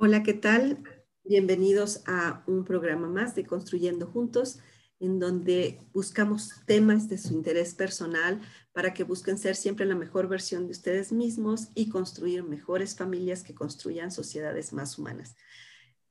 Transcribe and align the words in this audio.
Hola, 0.00 0.22
¿qué 0.22 0.32
tal? 0.32 0.84
Bienvenidos 1.24 2.04
a 2.06 2.44
un 2.46 2.64
programa 2.64 3.08
más 3.08 3.34
de 3.34 3.44
Construyendo 3.44 4.06
Juntos, 4.06 4.60
en 5.00 5.18
donde 5.18 5.80
buscamos 5.92 6.52
temas 6.66 7.08
de 7.08 7.18
su 7.18 7.32
interés 7.32 7.74
personal 7.74 8.40
para 8.72 8.94
que 8.94 9.02
busquen 9.02 9.38
ser 9.38 9.56
siempre 9.56 9.86
la 9.86 9.96
mejor 9.96 10.28
versión 10.28 10.66
de 10.66 10.70
ustedes 10.70 11.10
mismos 11.10 11.70
y 11.74 11.88
construir 11.88 12.44
mejores 12.44 12.94
familias 12.94 13.42
que 13.42 13.56
construyan 13.56 14.12
sociedades 14.12 14.72
más 14.72 14.96
humanas. 15.00 15.34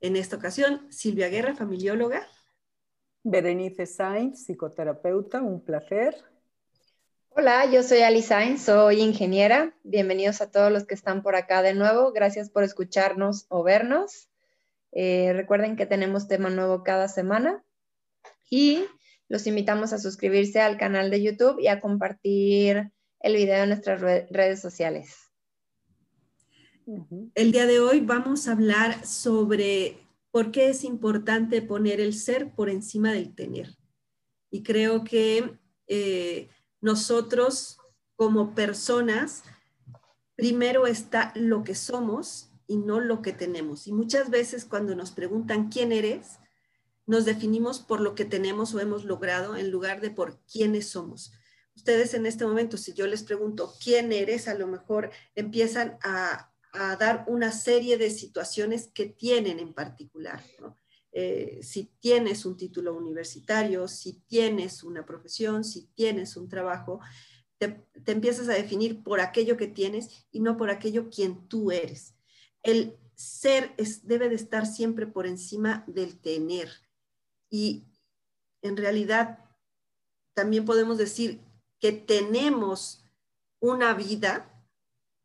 En 0.02 0.18
esta 0.18 0.36
ocasión, 0.36 0.86
Silvia 0.90 1.30
Guerra, 1.30 1.56
familióloga. 1.56 2.28
Berenice 3.24 3.86
Sainz, 3.86 4.44
psicoterapeuta, 4.44 5.42
un 5.42 5.64
placer. 5.64 6.14
Hola, 7.40 7.72
yo 7.72 7.84
soy 7.84 8.00
Ali 8.00 8.24
soy 8.24 9.00
ingeniera. 9.00 9.72
Bienvenidos 9.84 10.42
a 10.42 10.50
todos 10.50 10.72
los 10.72 10.88
que 10.88 10.96
están 10.96 11.22
por 11.22 11.36
acá 11.36 11.62
de 11.62 11.76
nuevo. 11.76 12.12
Gracias 12.12 12.50
por 12.50 12.64
escucharnos 12.64 13.46
o 13.50 13.62
vernos. 13.62 14.28
Eh, 14.92 15.34
recuerden 15.34 15.76
que 15.76 15.86
tenemos 15.86 16.28
tema 16.28 16.50
nuevo 16.50 16.84
cada 16.84 17.08
semana 17.08 17.64
y 18.50 18.86
los 19.30 19.46
invitamos 19.46 19.94
a 19.94 20.00
suscribirse 20.00 20.62
al 20.62 20.80
canal 20.80 21.12
de 21.12 21.22
YouTube 21.22 21.60
y 21.60 21.68
a 21.68 21.80
compartir 21.80 22.92
el 23.20 23.36
video 23.36 23.62
en 23.62 23.70
nuestras 23.70 24.02
redes 24.02 24.60
sociales. 24.60 25.16
El 27.36 27.52
día 27.52 27.68
de 27.68 27.80
hoy 27.80 28.00
vamos 28.00 28.48
a 28.48 28.54
hablar 28.54 29.06
sobre 29.06 30.00
por 30.32 30.50
qué 30.50 30.70
es 30.70 30.84
importante 30.84 31.62
poner 31.62 32.02
el 32.02 32.16
ser 32.16 32.56
por 32.56 32.68
encima 32.68 33.14
del 33.14 33.36
tener. 33.36 33.78
Y 34.50 34.64
creo 34.64 35.04
que 35.04 35.60
eh, 35.86 36.50
nosotros 36.82 37.78
como 38.16 38.56
personas, 38.56 39.44
primero 40.36 40.88
está 40.88 41.32
lo 41.36 41.64
que 41.64 41.76
somos 41.76 42.50
y 42.68 42.78
no 42.78 43.00
lo 43.00 43.22
que 43.22 43.34
tenemos. 43.34 43.88
Y 43.88 43.94
muchas 43.94 44.30
veces 44.30 44.66
cuando 44.66 44.96
nos 44.96 45.12
preguntan 45.12 45.70
quién 45.70 45.92
eres, 45.92 46.40
nos 47.06 47.26
definimos 47.26 47.80
por 47.80 48.02
lo 48.02 48.16
que 48.16 48.26
tenemos 48.26 48.74
o 48.74 48.80
hemos 48.80 49.06
logrado 49.06 49.56
en 49.56 49.72
lugar 49.72 50.02
de 50.02 50.12
por 50.12 50.40
quiénes 50.52 50.90
somos. 50.90 51.32
Ustedes 51.76 52.14
en 52.14 52.26
este 52.26 52.46
momento, 52.46 52.76
si 52.76 52.94
yo 52.94 53.08
les 53.08 53.24
pregunto 53.24 53.74
quién 53.82 54.12
eres, 54.12 54.48
a 54.48 54.56
lo 54.56 54.68
mejor 54.68 55.12
empiezan 55.36 55.98
a, 56.04 56.52
dar 57.00 57.24
una 57.28 57.52
serie 57.52 57.98
de 57.98 58.12
situaciones 58.12 58.92
que 58.94 59.08
tienen 59.08 59.58
en 59.58 59.74
particular. 59.74 60.44
Eh, 61.12 61.60
si 61.64 61.86
tienes 62.00 62.46
un 62.46 62.58
título 62.58 62.96
universitario, 62.96 63.88
si 63.88 64.22
tienes 64.28 64.84
una 64.84 65.06
profesión, 65.06 65.64
si 65.64 65.88
tienes 65.96 66.38
un 66.38 66.48
trabajo, 66.48 67.00
te, 67.58 67.88
empiezas 68.06 68.50
a 68.50 68.54
definir 68.54 69.04
por 69.04 69.20
aquello 69.20 69.58
que 69.58 69.68
tienes 69.68 70.28
y 70.32 70.40
no 70.40 70.58
por 70.58 70.70
aquello 70.70 71.10
quien 71.10 71.48
tú 71.48 71.72
eres. 71.72 72.16
El 72.62 72.98
ser 73.16 73.76
debe 74.04 74.30
de 74.30 74.36
estar 74.36 74.66
siempre 74.66 75.08
por 75.08 75.26
encima 75.26 75.84
del 75.88 76.20
tener. 76.20 76.70
Y 77.50 77.86
en 78.62 78.78
realidad 78.78 79.40
también 80.34 80.66
podemos 80.66 80.98
decir 80.98 81.42
que 81.80 81.92
tenemos 81.92 83.04
una 83.60 83.94
vida 83.94 84.54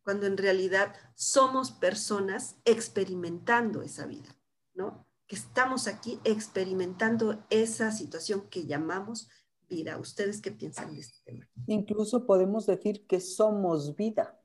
cuando 0.04 0.26
en 0.26 0.36
realidad 0.36 0.94
somos 1.14 1.70
personas 1.70 2.56
experimentando 2.64 3.82
esa 3.82 4.06
vida, 4.06 4.36
¿no? 4.74 5.06
Estamos 5.32 5.86
aquí 5.86 6.20
experimentando 6.24 7.42
esa 7.48 7.90
situación 7.90 8.48
que 8.50 8.66
llamamos 8.66 9.30
vida. 9.68 9.96
¿Ustedes 9.98 10.40
qué 10.42 10.52
piensan 10.52 10.94
de 10.94 11.00
este 11.00 11.18
tema? 11.24 11.48
Incluso 11.66 12.26
podemos 12.26 12.66
decir 12.66 13.06
que 13.06 13.18
somos 13.20 13.96
vida. 13.96 14.38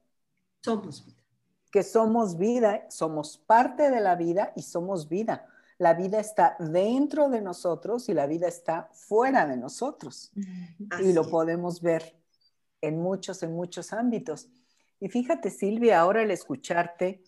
Somos 0.63 1.05
vida. 1.05 1.23
Que 1.71 1.83
somos 1.83 2.37
vida, 2.37 2.85
somos 2.89 3.37
parte 3.37 3.91
de 3.91 3.99
la 3.99 4.15
vida 4.15 4.53
y 4.55 4.61
somos 4.61 5.09
vida. 5.09 5.45
La 5.77 5.93
vida 5.93 6.19
está 6.19 6.55
dentro 6.59 7.29
de 7.29 7.41
nosotros 7.41 8.07
y 8.09 8.13
la 8.13 8.25
vida 8.25 8.47
está 8.47 8.89
fuera 8.93 9.45
de 9.45 9.57
nosotros. 9.57 10.31
y 11.01 11.11
lo 11.11 11.29
podemos 11.29 11.81
ver 11.81 12.17
en 12.81 12.99
muchos, 12.99 13.43
en 13.43 13.53
muchos 13.53 13.91
ámbitos. 13.91 14.47
Y 14.99 15.09
fíjate, 15.09 15.51
Silvia, 15.51 15.99
ahora 15.99 16.21
al 16.21 16.31
escucharte, 16.31 17.21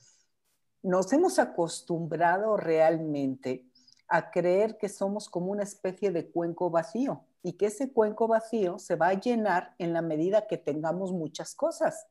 nos 0.81 1.11
hemos 1.13 1.39
acostumbrado 1.39 2.57
realmente 2.57 3.65
a 4.07 4.31
creer 4.31 4.77
que 4.77 4.89
somos 4.89 5.29
como 5.29 5.51
una 5.51 5.63
especie 5.63 6.11
de 6.11 6.29
cuenco 6.29 6.69
vacío 6.69 7.25
y 7.43 7.53
que 7.53 7.67
ese 7.67 7.91
cuenco 7.91 8.27
vacío 8.27 8.79
se 8.79 8.95
va 8.95 9.09
a 9.09 9.19
llenar 9.19 9.75
en 9.77 9.93
la 9.93 10.01
medida 10.01 10.47
que 10.47 10.57
tengamos 10.57 11.13
muchas 11.13 11.55
cosas, 11.55 12.07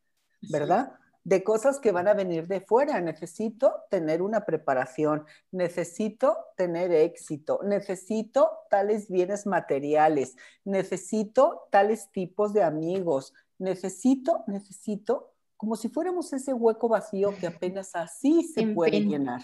¿verdad? 0.51 0.93
De 1.25 1.43
cosas 1.43 1.81
que 1.81 1.93
van 1.93 2.09
a 2.09 2.15
venir 2.15 2.47
de 2.47 2.61
fuera. 2.61 3.01
Necesito 3.01 3.85
tener 3.91 4.23
una 4.23 4.47
preparación, 4.47 5.27
necesito 5.51 6.37
tener 6.57 6.93
éxito, 6.93 7.61
necesito 7.65 8.51
tales 8.71 9.11
bienes 9.11 9.45
materiales, 9.45 10.37
necesito 10.65 11.67
tales 11.71 12.11
tipos 12.13 12.53
de 12.53 12.63
amigos, 12.63 13.35
necesito, 13.59 14.45
necesito 14.47 15.33
como 15.59 15.75
si 15.75 15.89
fuéramos 15.89 16.33
ese 16.33 16.55
hueco 16.55 16.89
vacío 16.89 17.37
que 17.39 17.49
apenas 17.49 17.95
así 17.95 18.45
se 18.45 18.69
puede 18.69 19.01
llenar. 19.01 19.43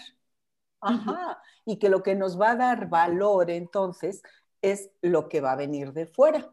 Ajá. 0.79 1.41
Y 1.65 1.77
que 1.77 1.89
lo 1.89 2.03
que 2.03 2.15
nos 2.15 2.39
va 2.39 2.51
a 2.51 2.55
dar 2.55 2.89
valor 2.89 3.51
entonces 3.51 4.23
es 4.61 4.89
lo 5.01 5.27
que 5.27 5.41
va 5.41 5.51
a 5.51 5.57
venir 5.57 5.91
de 5.91 6.07
fuera. 6.07 6.51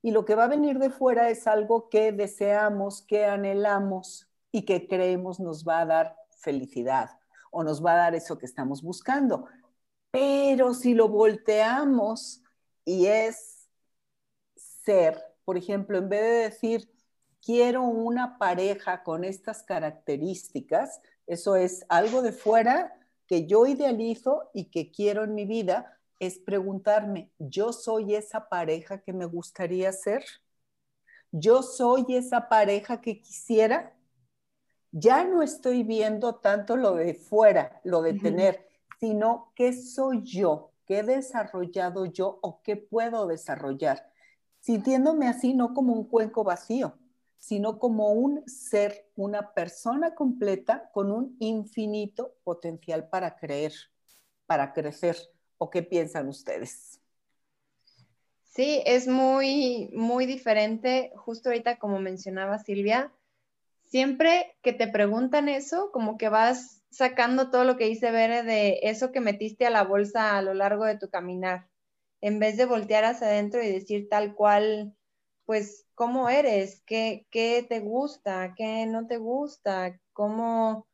Y 0.00 0.12
lo 0.12 0.24
que 0.24 0.34
va 0.34 0.44
a 0.44 0.48
venir 0.48 0.78
de 0.78 0.88
fuera 0.88 1.28
es 1.28 1.46
algo 1.46 1.90
que 1.90 2.10
deseamos, 2.10 3.02
que 3.02 3.26
anhelamos 3.26 4.28
y 4.50 4.64
que 4.64 4.88
creemos 4.88 5.40
nos 5.40 5.62
va 5.62 5.80
a 5.80 5.86
dar 5.86 6.16
felicidad 6.30 7.10
o 7.50 7.62
nos 7.62 7.84
va 7.84 7.92
a 7.92 7.96
dar 7.96 8.14
eso 8.14 8.38
que 8.38 8.46
estamos 8.46 8.82
buscando. 8.82 9.46
Pero 10.10 10.72
si 10.72 10.94
lo 10.94 11.08
volteamos 11.08 12.42
y 12.82 13.06
es 13.06 13.68
ser, 14.54 15.22
por 15.44 15.58
ejemplo, 15.58 15.98
en 15.98 16.08
vez 16.08 16.22
de 16.22 16.28
decir, 16.28 16.95
quiero 17.46 17.84
una 17.84 18.38
pareja 18.38 19.04
con 19.04 19.22
estas 19.22 19.62
características, 19.62 21.00
eso 21.28 21.54
es 21.54 21.86
algo 21.88 22.20
de 22.20 22.32
fuera 22.32 22.98
que 23.28 23.46
yo 23.46 23.66
idealizo 23.66 24.50
y 24.52 24.64
que 24.64 24.90
quiero 24.90 25.22
en 25.22 25.36
mi 25.36 25.46
vida, 25.46 25.96
es 26.18 26.40
preguntarme, 26.40 27.30
¿yo 27.38 27.72
soy 27.72 28.16
esa 28.16 28.48
pareja 28.48 28.98
que 28.98 29.12
me 29.12 29.26
gustaría 29.26 29.92
ser? 29.92 30.24
¿Yo 31.30 31.62
soy 31.62 32.04
esa 32.08 32.48
pareja 32.48 33.00
que 33.00 33.20
quisiera? 33.20 33.94
Ya 34.90 35.24
no 35.24 35.40
estoy 35.40 35.84
viendo 35.84 36.36
tanto 36.36 36.76
lo 36.76 36.96
de 36.96 37.14
fuera, 37.14 37.80
lo 37.84 38.02
de 38.02 38.14
tener, 38.14 38.66
sino 38.98 39.52
qué 39.54 39.72
soy 39.72 40.24
yo, 40.24 40.72
qué 40.84 40.98
he 40.98 41.02
desarrollado 41.04 42.06
yo 42.06 42.40
o 42.42 42.60
qué 42.62 42.76
puedo 42.76 43.28
desarrollar, 43.28 44.10
sintiéndome 44.58 45.28
así 45.28 45.54
no 45.54 45.74
como 45.74 45.92
un 45.92 46.08
cuenco 46.08 46.42
vacío, 46.42 46.98
sino 47.46 47.78
como 47.78 48.10
un 48.10 48.42
ser, 48.48 49.06
una 49.14 49.54
persona 49.54 50.16
completa 50.16 50.90
con 50.92 51.12
un 51.12 51.36
infinito 51.38 52.34
potencial 52.42 53.08
para 53.08 53.36
creer, 53.36 53.72
para 54.46 54.72
crecer. 54.72 55.16
¿O 55.56 55.70
qué 55.70 55.84
piensan 55.84 56.26
ustedes? 56.26 57.00
Sí, 58.42 58.82
es 58.84 59.06
muy, 59.06 59.90
muy 59.92 60.26
diferente, 60.26 61.12
justo 61.14 61.50
ahorita 61.50 61.78
como 61.78 62.00
mencionaba 62.00 62.58
Silvia, 62.58 63.12
siempre 63.84 64.56
que 64.60 64.72
te 64.72 64.88
preguntan 64.88 65.48
eso, 65.48 65.92
como 65.92 66.18
que 66.18 66.28
vas 66.28 66.82
sacando 66.90 67.48
todo 67.50 67.62
lo 67.62 67.76
que 67.76 67.86
dice 67.86 68.10
Bere 68.10 68.42
de 68.42 68.80
eso 68.82 69.12
que 69.12 69.20
metiste 69.20 69.66
a 69.66 69.70
la 69.70 69.84
bolsa 69.84 70.36
a 70.36 70.42
lo 70.42 70.52
largo 70.52 70.84
de 70.84 70.98
tu 70.98 71.10
caminar, 71.10 71.68
en 72.20 72.40
vez 72.40 72.56
de 72.56 72.66
voltear 72.66 73.04
hacia 73.04 73.28
adentro 73.28 73.62
y 73.62 73.70
decir 73.70 74.08
tal 74.08 74.34
cual 74.34 74.95
pues, 75.46 75.86
cómo 75.94 76.28
eres, 76.28 76.82
qué, 76.84 77.26
te 77.30 77.80
gusta, 77.80 78.54
qué 78.56 78.84
no 78.86 79.06
te 79.06 79.16
gusta, 79.16 79.98
cómo 80.12 80.86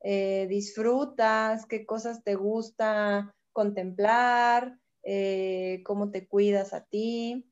eh, 0.00 0.46
disfrutas, 0.48 1.66
qué 1.66 1.84
cosas 1.84 2.22
te 2.22 2.36
gusta 2.36 3.34
contemplar, 3.52 4.78
eh, 5.02 5.82
cómo 5.84 6.10
te 6.10 6.26
cuidas 6.28 6.72
a 6.72 6.84
ti. 6.84 7.50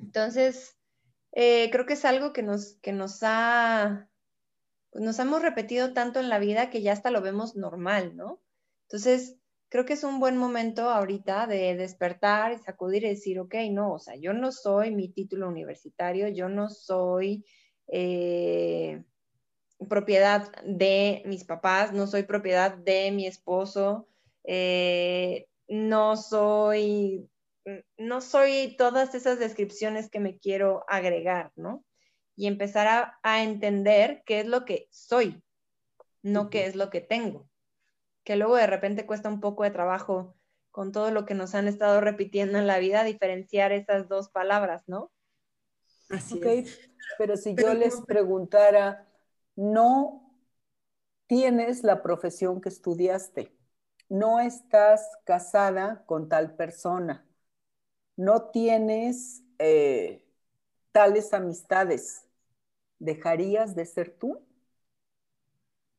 Entonces, 0.00 0.76
eh, 1.32 1.68
creo 1.70 1.84
que 1.86 1.94
es 1.94 2.04
algo 2.04 2.32
que 2.32 2.42
nos, 2.42 2.78
que 2.80 2.92
nos 2.92 3.18
ha, 3.22 4.08
pues, 4.90 5.04
nos 5.04 5.18
hemos 5.18 5.42
repetido 5.42 5.92
tanto 5.92 6.20
en 6.20 6.30
la 6.30 6.38
vida 6.38 6.70
que 6.70 6.80
ya 6.80 6.92
hasta 6.92 7.10
lo 7.10 7.20
vemos 7.20 7.54
normal, 7.54 8.16
¿no? 8.16 8.40
Entonces, 8.88 9.36
creo 9.68 9.84
que 9.84 9.94
es 9.94 10.04
un 10.04 10.20
buen 10.20 10.36
momento 10.36 10.90
ahorita 10.90 11.46
de 11.46 11.76
despertar 11.76 12.52
y 12.52 12.58
sacudir 12.58 13.04
y 13.04 13.08
decir, 13.08 13.40
ok, 13.40 13.54
no, 13.70 13.94
o 13.94 13.98
sea, 13.98 14.14
yo 14.16 14.32
no 14.32 14.52
soy 14.52 14.90
mi 14.90 15.08
título 15.08 15.48
universitario, 15.48 16.28
yo 16.28 16.48
no 16.48 16.68
soy 16.68 17.44
eh, 17.88 19.02
propiedad 19.88 20.52
de 20.64 21.22
mis 21.26 21.44
papás, 21.44 21.92
no 21.92 22.06
soy 22.06 22.22
propiedad 22.22 22.76
de 22.76 23.10
mi 23.10 23.26
esposo, 23.26 24.08
eh, 24.44 25.48
no 25.68 26.16
soy, 26.16 27.28
no 27.98 28.20
soy 28.20 28.76
todas 28.78 29.14
esas 29.14 29.38
descripciones 29.38 30.08
que 30.08 30.20
me 30.20 30.38
quiero 30.38 30.84
agregar, 30.88 31.52
¿no? 31.56 31.84
Y 32.36 32.46
empezar 32.46 32.86
a, 32.86 33.18
a 33.22 33.42
entender 33.42 34.22
qué 34.26 34.40
es 34.40 34.46
lo 34.46 34.64
que 34.64 34.86
soy, 34.90 35.42
no 36.22 36.50
qué 36.50 36.66
es 36.66 36.76
lo 36.76 36.90
que 36.90 37.00
tengo. 37.00 37.48
Que 38.26 38.34
luego 38.34 38.56
de 38.56 38.66
repente 38.66 39.06
cuesta 39.06 39.28
un 39.28 39.40
poco 39.40 39.62
de 39.62 39.70
trabajo 39.70 40.34
con 40.72 40.90
todo 40.90 41.12
lo 41.12 41.24
que 41.24 41.34
nos 41.34 41.54
han 41.54 41.68
estado 41.68 42.00
repitiendo 42.00 42.58
en 42.58 42.66
la 42.66 42.80
vida, 42.80 43.04
diferenciar 43.04 43.70
esas 43.70 44.08
dos 44.08 44.30
palabras, 44.30 44.82
¿no? 44.88 45.12
Así 46.10 46.40
es. 46.42 46.90
Pero 47.18 47.36
si 47.36 47.54
yo 47.54 47.72
les 47.72 48.00
preguntara, 48.00 49.06
no 49.54 50.28
tienes 51.28 51.84
la 51.84 52.02
profesión 52.02 52.60
que 52.60 52.68
estudiaste, 52.68 53.56
no 54.08 54.40
estás 54.40 55.08
casada 55.24 56.04
con 56.06 56.28
tal 56.28 56.56
persona, 56.56 57.24
no 58.16 58.50
tienes 58.50 59.44
eh, 59.60 60.26
tales 60.90 61.32
amistades, 61.32 62.26
¿dejarías 62.98 63.76
de 63.76 63.86
ser 63.86 64.10
tú? 64.18 64.44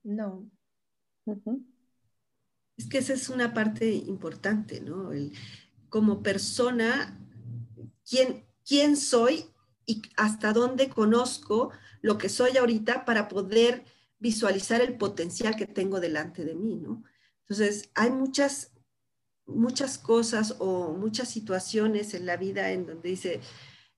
No. 0.04 0.52
Es 2.78 2.88
que 2.88 3.00
esa 3.00 3.14
es 3.14 3.30
una 3.30 3.54
parte 3.54 3.92
importante, 3.92 4.82
¿no? 4.82 5.12
como 5.90 6.22
persona, 6.22 7.20
¿quién, 8.08 8.46
¿quién 8.66 8.98
soy 8.98 9.46
y 9.86 10.02
hasta 10.16 10.54
dónde 10.54 10.90
conozco 10.90 11.72
lo 12.02 12.18
que 12.18 12.30
soy 12.30 12.58
ahorita 12.58 13.06
para 13.06 13.28
poder 13.28 13.86
visualizar 14.20 14.82
el 14.82 14.98
potencial 14.98 15.56
que 15.56 15.66
tengo 15.66 16.00
delante 16.00 16.44
de 16.44 16.56
mí, 16.56 16.76
¿no? 16.76 17.04
Entonces, 17.42 17.90
hay 17.96 18.12
muchas, 18.12 18.72
muchas 19.46 19.98
cosas 19.98 20.56
o 20.60 20.94
muchas 20.94 21.30
situaciones 21.30 22.14
en 22.14 22.26
la 22.26 22.36
vida 22.36 22.72
en 22.72 22.86
donde 22.86 23.10
dice, 23.10 23.40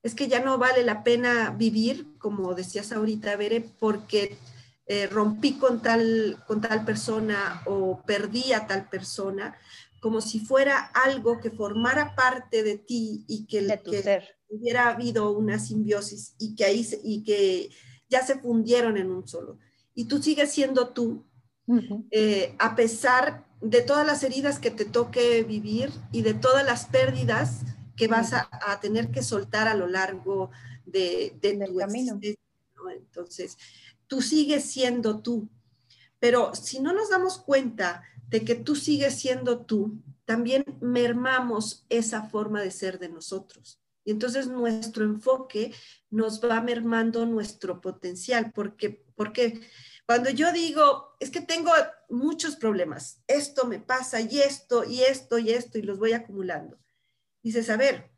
es 0.04 0.14
que 0.14 0.28
ya 0.28 0.40
no 0.40 0.58
vale 0.58 0.84
la 0.84 1.04
pena 1.04 1.50
vivir, 1.52 2.08
como 2.20 2.54
decías 2.54 2.92
ahorita, 2.92 3.36
Bere, 3.36 3.62
porque 3.62 4.38
eh, 4.92 5.06
rompí 5.06 5.54
con 5.54 5.84
tal, 5.84 6.44
con 6.48 6.62
tal 6.62 6.84
persona 6.84 7.62
o 7.68 8.02
perdí 8.08 8.54
a 8.54 8.66
tal 8.66 8.90
persona, 8.90 9.56
como 10.02 10.20
si 10.20 10.40
fuera 10.40 10.80
algo 10.80 11.40
que 11.40 11.52
formara 11.52 12.16
parte 12.16 12.64
de 12.64 12.80
ti 12.80 13.24
y 13.28 13.46
que, 13.46 13.60
hubiera 14.50 14.90
habido 14.90 15.30
una 15.30 15.60
simbiosis 15.60 16.34
y 16.40 16.56
que, 16.56 16.66
ahí, 16.66 16.90
y 17.04 17.24
que 17.24 17.70
ya 18.10 18.26
se 18.26 18.40
fundieron 18.40 18.98
en 18.98 19.12
un 19.12 19.28
solo. 19.28 19.60
Y 19.94 20.06
tú 20.06 20.24
sigues 20.24 20.52
siendo 20.52 20.90
tú, 20.90 21.24
eh, 22.10 22.56
a 22.58 22.76
pesar 22.76 23.46
de 23.62 23.84
todas 23.84 24.08
las 24.08 24.24
heridas 24.24 24.58
que 24.58 24.72
te 24.72 24.86
toque 24.86 25.44
vivir 25.44 25.92
y 26.12 26.24
de 26.24 26.34
todas 26.34 26.66
las 26.66 26.88
pérdidas 26.88 27.62
que 27.96 28.08
vas 28.08 28.34
a, 28.34 28.80
tener 28.82 29.12
que 29.12 29.22
soltar 29.22 29.68
a 29.68 29.76
lo 29.76 29.86
largo 29.86 30.50
de, 30.88 31.38
tu 31.44 31.78
camino. 31.78 32.20
Entonces, 32.92 33.58
tú 34.10 34.22
sigues 34.22 34.66
siendo 34.66 35.22
tú. 35.22 35.50
Pero 36.20 36.54
si 36.54 36.82
no 36.82 36.92
nos 36.92 37.10
damos 37.10 37.38
cuenta 37.38 38.04
de 38.28 38.44
que 38.44 38.56
tú 38.56 38.76
sigues 38.76 39.18
siendo 39.18 39.66
tú, 39.66 40.04
también 40.26 40.66
mermamos 40.82 41.86
esa 41.88 42.24
forma 42.24 42.62
de 42.62 42.72
ser 42.72 43.00
de 43.00 43.08
nosotros. 43.08 43.82
Y 44.04 44.12
entonces 44.12 44.48
nuestro 44.48 45.06
enfoque 45.06 45.74
nos 46.10 46.44
va 46.44 46.60
mermando 46.62 47.26
nuestro 47.26 47.80
potencial, 47.80 48.52
porque, 48.52 49.04
cuando 50.06 50.30
yo 50.30 50.52
digo, 50.52 51.16
es 51.20 51.30
que 51.30 51.42
tengo 51.42 51.72
muchos 52.10 52.56
problemas, 52.56 53.22
esto 53.28 53.66
me 53.66 53.80
pasa 53.80 54.22
y 54.22 54.40
esto 54.40 54.84
y 54.84 55.02
esto 55.02 55.38
y 55.38 55.52
esto 55.52 55.78
y 55.78 55.84
los 55.84 56.00
voy 56.00 56.14
acumulando. 56.14 56.80
Dices, 57.44 57.70
a 57.70 57.78
ver, 57.78 58.12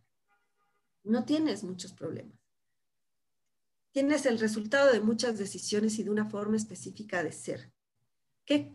no 1.04 1.26
tienes 1.26 1.64
muchos 1.64 1.94
problemas. 1.94 2.41
Tienes 3.92 4.26
el 4.26 4.40
resultado 4.40 4.92
de 4.92 5.02
muchas 5.02 5.38
decisiones 5.38 6.00
y 6.00 6.04
de 6.04 6.10
una 6.10 6.30
forma 6.30 6.58
específica 6.58 7.24
de 7.24 7.32
ser. 7.32 7.72
¿Qué, 8.46 8.72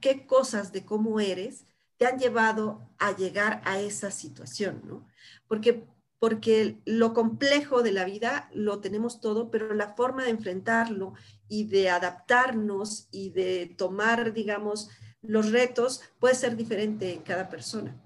qué 0.00 0.26
cosas 0.26 0.72
de 0.72 0.84
cómo 0.84 1.20
eres 1.20 1.64
te 1.96 2.06
han 2.06 2.18
llevado 2.18 2.90
a 2.98 3.16
llegar 3.16 3.62
a 3.64 3.80
esa 3.80 4.10
situación? 4.10 4.82
¿no? 4.84 5.06
Porque 5.48 5.86
porque 6.18 6.80
lo 6.84 7.12
complejo 7.12 7.82
de 7.82 7.92
la 7.92 8.04
vida 8.04 8.48
lo 8.54 8.80
tenemos 8.80 9.20
todo, 9.20 9.50
pero 9.50 9.74
la 9.74 9.94
forma 9.94 10.24
de 10.24 10.30
enfrentarlo 10.30 11.14
y 11.48 11.64
de 11.64 11.90
adaptarnos 11.90 13.08
y 13.10 13.30
de 13.30 13.74
tomar, 13.76 14.32
digamos, 14.32 14.88
los 15.20 15.52
retos 15.52 16.00
puede 16.18 16.34
ser 16.34 16.56
diferente 16.56 17.12
en 17.12 17.22
cada 17.22 17.48
persona. 17.48 18.00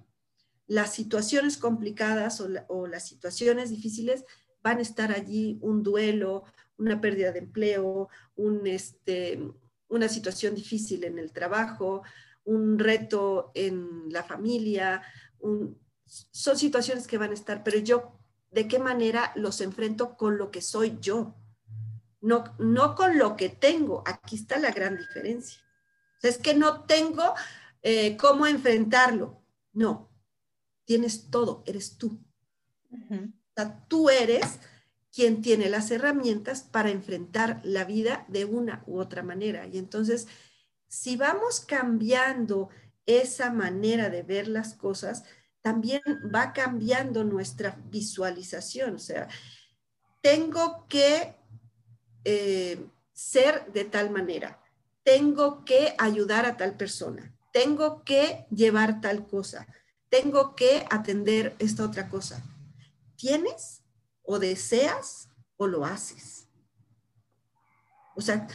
Las 0.66 0.92
situaciones 0.92 1.56
complicadas 1.56 2.40
o, 2.40 2.86
las 2.86 3.06
situaciones 3.06 3.70
difíciles 3.70 4.24
van 4.62 4.78
a 4.78 4.82
estar 4.82 5.12
allí, 5.12 5.58
un 5.62 5.82
duelo, 5.82 6.44
una 6.78 7.00
pérdida 7.00 7.32
de 7.32 7.40
empleo, 7.40 8.08
un, 8.36 8.66
este, 8.66 9.40
una 9.88 10.08
situación 10.08 10.54
difícil 10.54 11.04
en 11.04 11.18
el 11.18 11.32
trabajo, 11.32 12.02
un 12.44 12.78
reto 12.78 13.50
en 13.54 14.10
la 14.10 14.22
familia, 14.22 15.02
son 16.06 16.56
situaciones 16.56 17.06
que 17.06 17.18
van 17.18 17.30
a 17.30 17.34
estar, 17.34 17.62
pero 17.62 17.78
yo 17.78 18.18
de 18.50 18.66
qué 18.66 18.78
manera 18.78 19.32
los 19.36 19.60
enfrento 19.60 20.16
con 20.16 20.38
lo 20.38 20.50
que 20.50 20.60
soy 20.60 20.98
yo, 21.00 21.36
no, 22.20 22.44
no 22.58 22.94
con 22.94 23.18
lo 23.18 23.36
que 23.36 23.48
tengo. 23.48 24.02
Aquí 24.06 24.36
está 24.36 24.58
la 24.58 24.72
gran 24.72 24.96
diferencia. 24.96 25.60
es 26.22 26.38
que 26.38 26.54
no 26.54 26.84
tengo 26.84 27.34
eh, 27.82 28.16
cómo 28.16 28.46
enfrentarlo. 28.46 29.42
No, 29.72 30.10
tienes 30.84 31.30
todo, 31.30 31.62
eres 31.66 31.96
tú. 31.96 32.20
Tú 33.88 34.10
eres 34.10 34.58
quien 35.12 35.42
tiene 35.42 35.68
las 35.68 35.90
herramientas 35.90 36.62
para 36.62 36.90
enfrentar 36.90 37.60
la 37.64 37.84
vida 37.84 38.24
de 38.28 38.44
una 38.44 38.82
u 38.86 38.98
otra 38.98 39.22
manera. 39.22 39.66
Y 39.66 39.78
entonces, 39.78 40.28
si 40.88 41.16
vamos 41.16 41.60
cambiando 41.60 42.68
esa 43.06 43.50
manera 43.50 44.08
de 44.08 44.22
ver 44.22 44.48
las 44.48 44.74
cosas, 44.74 45.24
también 45.62 46.02
va 46.34 46.52
cambiando 46.52 47.24
nuestra 47.24 47.76
visualización. 47.90 48.94
O 48.94 48.98
sea, 48.98 49.28
tengo 50.20 50.86
que 50.88 51.34
eh, 52.24 52.86
ser 53.12 53.70
de 53.72 53.84
tal 53.84 54.10
manera, 54.10 54.62
tengo 55.02 55.64
que 55.64 55.94
ayudar 55.98 56.46
a 56.46 56.56
tal 56.56 56.76
persona, 56.76 57.34
tengo 57.52 58.04
que 58.04 58.46
llevar 58.50 59.00
tal 59.00 59.26
cosa, 59.26 59.66
tengo 60.08 60.54
que 60.54 60.86
atender 60.90 61.54
esta 61.58 61.84
otra 61.84 62.08
cosa. 62.08 62.42
¿Tienes 63.20 63.82
o 64.22 64.38
deseas 64.38 65.28
o 65.58 65.66
lo 65.66 65.84
haces? 65.84 66.48
O 68.16 68.22
sea, 68.22 68.46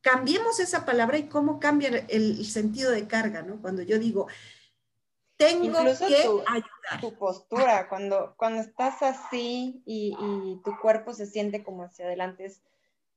cambiemos 0.00 0.60
esa 0.60 0.86
palabra 0.86 1.18
y 1.18 1.28
cómo 1.28 1.58
cambia 1.58 1.88
el, 2.08 2.44
sentido 2.44 2.92
de 2.92 3.08
carga, 3.08 3.42
¿no? 3.42 3.60
Cuando 3.60 3.82
yo 3.82 3.98
digo, 3.98 4.28
tengo 5.36 5.64
Incluso 5.64 6.06
que 6.06 6.22
tu, 6.22 6.42
ayudar. 6.46 7.00
Tu 7.00 7.14
postura, 7.18 7.88
cuando, 7.88 8.34
cuando 8.36 8.62
estás 8.62 9.02
así 9.02 9.82
y, 9.84 10.14
tu 10.64 10.78
cuerpo 10.80 11.12
se 11.12 11.26
siente 11.26 11.64
como 11.64 11.82
hacia 11.82 12.06
adelante, 12.06 12.52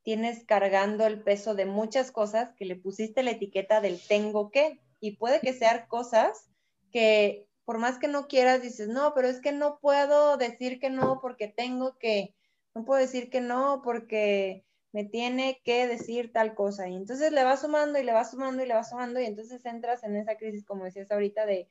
tienes 0.02 0.44
cargando 0.44 1.06
el 1.06 1.22
peso 1.22 1.54
de 1.54 1.66
muchas 1.66 2.10
cosas 2.10 2.52
que 2.56 2.64
le 2.64 2.74
pusiste 2.74 3.22
la 3.22 3.30
etiqueta 3.30 3.80
del 3.80 4.00
tengo 4.08 4.50
que. 4.50 4.80
Y 4.98 5.16
puede 5.16 5.40
que 5.40 5.52
sean 5.52 5.86
cosas 5.86 6.48
que 6.90 7.48
por 7.64 7.78
más 7.78 7.98
que 7.98 8.08
no 8.08 8.26
quieras, 8.26 8.62
dices, 8.62 8.88
no, 8.88 9.14
pero 9.14 9.28
es 9.28 9.40
que 9.40 9.52
no 9.52 9.78
puedo 9.80 10.36
decir 10.36 10.80
que 10.80 10.90
no 10.90 11.20
porque 11.20 11.48
tengo 11.48 11.96
que, 11.98 12.34
no 12.74 12.84
puedo 12.84 13.00
decir 13.00 13.30
que 13.30 13.40
no 13.40 13.82
porque 13.82 14.64
me 14.92 15.04
tiene 15.04 15.60
que 15.64 15.86
decir 15.86 16.32
tal 16.32 16.54
cosa. 16.54 16.88
Y 16.88 16.96
entonces 16.96 17.32
le 17.32 17.44
vas 17.44 17.60
sumando 17.60 17.98
y 17.98 18.04
le 18.04 18.12
vas 18.12 18.30
sumando 18.32 18.62
y 18.62 18.66
le 18.66 18.74
vas 18.74 18.90
sumando 18.90 19.20
y 19.20 19.26
entonces 19.26 19.64
entras 19.64 20.02
en 20.04 20.16
esa 20.16 20.36
crisis, 20.36 20.64
como 20.64 20.84
decías 20.84 21.10
ahorita, 21.10 21.46
de, 21.46 21.68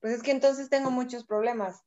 pues 0.00 0.14
es 0.14 0.22
que 0.22 0.30
entonces 0.30 0.68
tengo 0.68 0.90
muchos 0.90 1.24
problemas. 1.24 1.82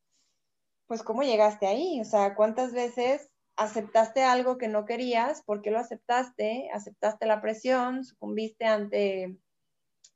Pues 0.87 1.03
¿cómo 1.03 1.23
llegaste 1.23 1.67
ahí? 1.67 2.01
O 2.01 2.05
sea, 2.05 2.35
¿cuántas 2.35 2.73
veces 2.73 3.29
aceptaste 3.55 4.23
algo 4.23 4.57
que 4.57 4.67
no 4.67 4.85
querías? 4.85 5.43
¿Por 5.43 5.61
qué 5.61 5.71
lo 5.71 5.79
aceptaste? 5.79 6.69
¿Aceptaste 6.73 7.25
la 7.27 7.41
presión? 7.41 8.03
¿Sucumbiste 8.03 8.65
ante 8.65 9.37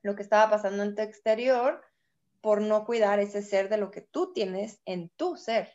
lo 0.02 0.16
que 0.16 0.24
estaba 0.24 0.50
pasando 0.50 0.84
en 0.84 0.96
tu 0.96 1.02
exterior 1.02 1.87
por 2.42 2.62
no 2.62 2.86
cuidar 2.86 3.20
ese 3.20 3.42
ser 3.42 3.70
de 3.70 3.78
lo 3.78 3.92
que 3.92 4.02
tú 4.02 4.34
tienes 4.34 4.82
en 4.86 5.10
tu 5.10 5.36
ser? 5.36 5.74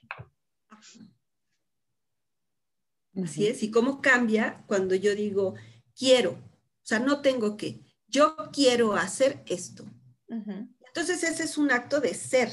Así 3.22 3.46
es. 3.46 3.62
¿Y 3.62 3.70
cómo 3.70 4.00
cambia 4.00 4.64
cuando 4.66 4.94
yo 4.94 5.14
digo 5.14 5.54
quiero? 5.96 6.32
O 6.32 6.84
sea, 6.84 6.98
no 6.98 7.20
tengo 7.20 7.56
que. 7.56 7.80
Yo 8.06 8.36
quiero 8.52 8.94
hacer 8.94 9.42
esto. 9.46 9.84
Entonces 10.28 11.22
ese 11.22 11.44
es 11.44 11.58
un 11.58 11.70
acto 11.70 12.00
de 12.00 12.14
ser, 12.14 12.50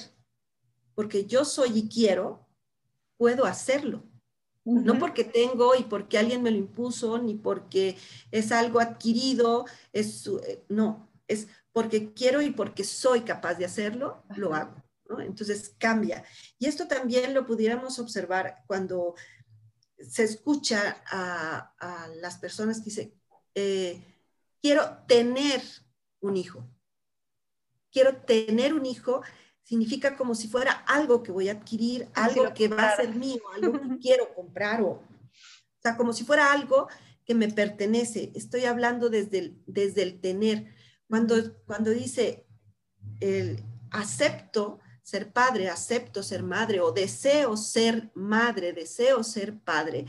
porque 0.96 1.26
yo 1.26 1.46
soy 1.46 1.80
y 1.80 1.90
quiero, 1.90 2.48
puedo 3.18 3.46
hacerlo. 3.46 4.04
No 4.66 5.00
porque 5.00 5.24
tengo 5.24 5.76
y 5.76 5.84
porque 5.84 6.18
alguien 6.18 6.44
me 6.44 6.52
lo 6.52 6.58
impuso, 6.58 7.18
ni 7.18 7.34
porque 7.34 7.98
es 8.30 8.52
algo 8.52 8.80
adquirido, 8.80 9.66
es, 9.94 10.28
eh, 10.28 10.64
no, 10.70 11.09
es 11.30 11.48
porque 11.72 12.14
quiero 12.14 12.42
y 12.42 12.52
porque 12.52 12.84
soy 12.84 13.22
capaz 13.22 13.56
de 13.56 13.66
hacerlo, 13.66 14.24
lo 14.36 14.54
hago. 14.54 14.84
Entonces 15.20 15.76
cambia. 15.78 16.24
Y 16.58 16.66
esto 16.66 16.88
también 16.88 17.34
lo 17.34 17.46
pudiéramos 17.46 17.98
observar 18.00 18.64
cuando 18.68 19.16
se 19.98 20.24
escucha 20.24 21.02
a, 21.08 22.10
las 22.18 22.38
personas 22.38 22.80
que 22.80 22.86
dicen, 22.86 23.14
eh, 23.56 24.04
quiero 24.62 24.98
tener 25.08 25.62
un 26.20 26.36
hijo. 26.36 26.68
quiero 27.92 28.18
tener 28.18 28.74
un 28.74 28.86
hijo, 28.86 29.24
significa 29.64 30.16
como 30.16 30.36
si 30.36 30.48
fuera 30.48 30.72
algo 30.72 31.24
que 31.24 31.32
voy 31.32 31.50
a 31.50 31.54
adquirir, 31.54 32.08
algo 32.14 32.54
que 32.54 32.68
va 32.68 32.90
a 32.90 32.96
ser 32.96 33.16
mío, 33.16 33.42
algo 33.56 33.80
que 33.80 33.98
quiero 34.02 34.34
comprar, 34.36 34.82
o, 34.82 34.90
o 34.90 35.82
sea, 35.82 35.98
como 35.98 36.14
si 36.14 36.24
fuera 36.24 36.52
algo 36.52 36.88
que 37.26 37.36
me 37.36 37.48
pertenece. 37.48 38.32
Estoy 38.36 38.66
hablando 38.66 39.10
desde 39.10 39.40
el, 39.40 39.64
desde 39.68 40.04
el 40.04 40.20
tener. 40.20 40.74
Cuando, 41.10 41.36
cuando 41.66 41.90
dice 41.90 42.46
acepto 43.92 44.80
ser 45.02 45.34
padre, 45.34 45.70
acepto 45.70 46.22
ser 46.22 46.44
madre 46.44 46.82
o 46.82 46.92
deseo 46.92 47.58
ser 47.58 48.12
madre, 48.14 48.74
deseo 48.74 49.24
ser 49.24 49.60
padre, 49.60 50.06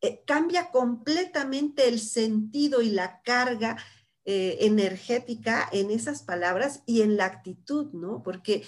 eh, 0.00 0.22
cambia 0.26 0.70
completamente 0.70 1.88
el 1.88 2.00
sentido 2.00 2.82
y 2.82 2.90
la 2.90 3.22
carga 3.22 3.76
eh, 4.24 4.58
energética 4.60 5.68
en 5.72 5.90
esas 5.90 6.22
palabras 6.22 6.82
y 6.86 7.02
en 7.02 7.16
la 7.16 7.26
actitud, 7.26 7.92
¿no? 7.92 8.22
Porque 8.22 8.66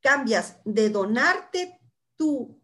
cambias 0.00 0.58
de 0.64 0.90
donarte 0.90 1.80
tú 2.16 2.60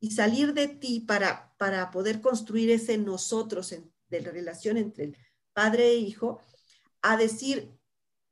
y 0.00 0.12
salir 0.12 0.54
de 0.54 0.68
ti 0.68 1.00
para, 1.00 1.54
para 1.58 1.90
poder 1.90 2.20
construir 2.20 2.70
ese 2.70 2.96
nosotros 2.96 3.74
de 4.08 4.20
la 4.20 4.30
relación 4.30 4.76
entre 4.76 5.04
el 5.04 5.16
padre 5.52 5.90
e 5.90 5.96
hijo, 5.96 6.40
a 7.02 7.16
decir, 7.16 7.79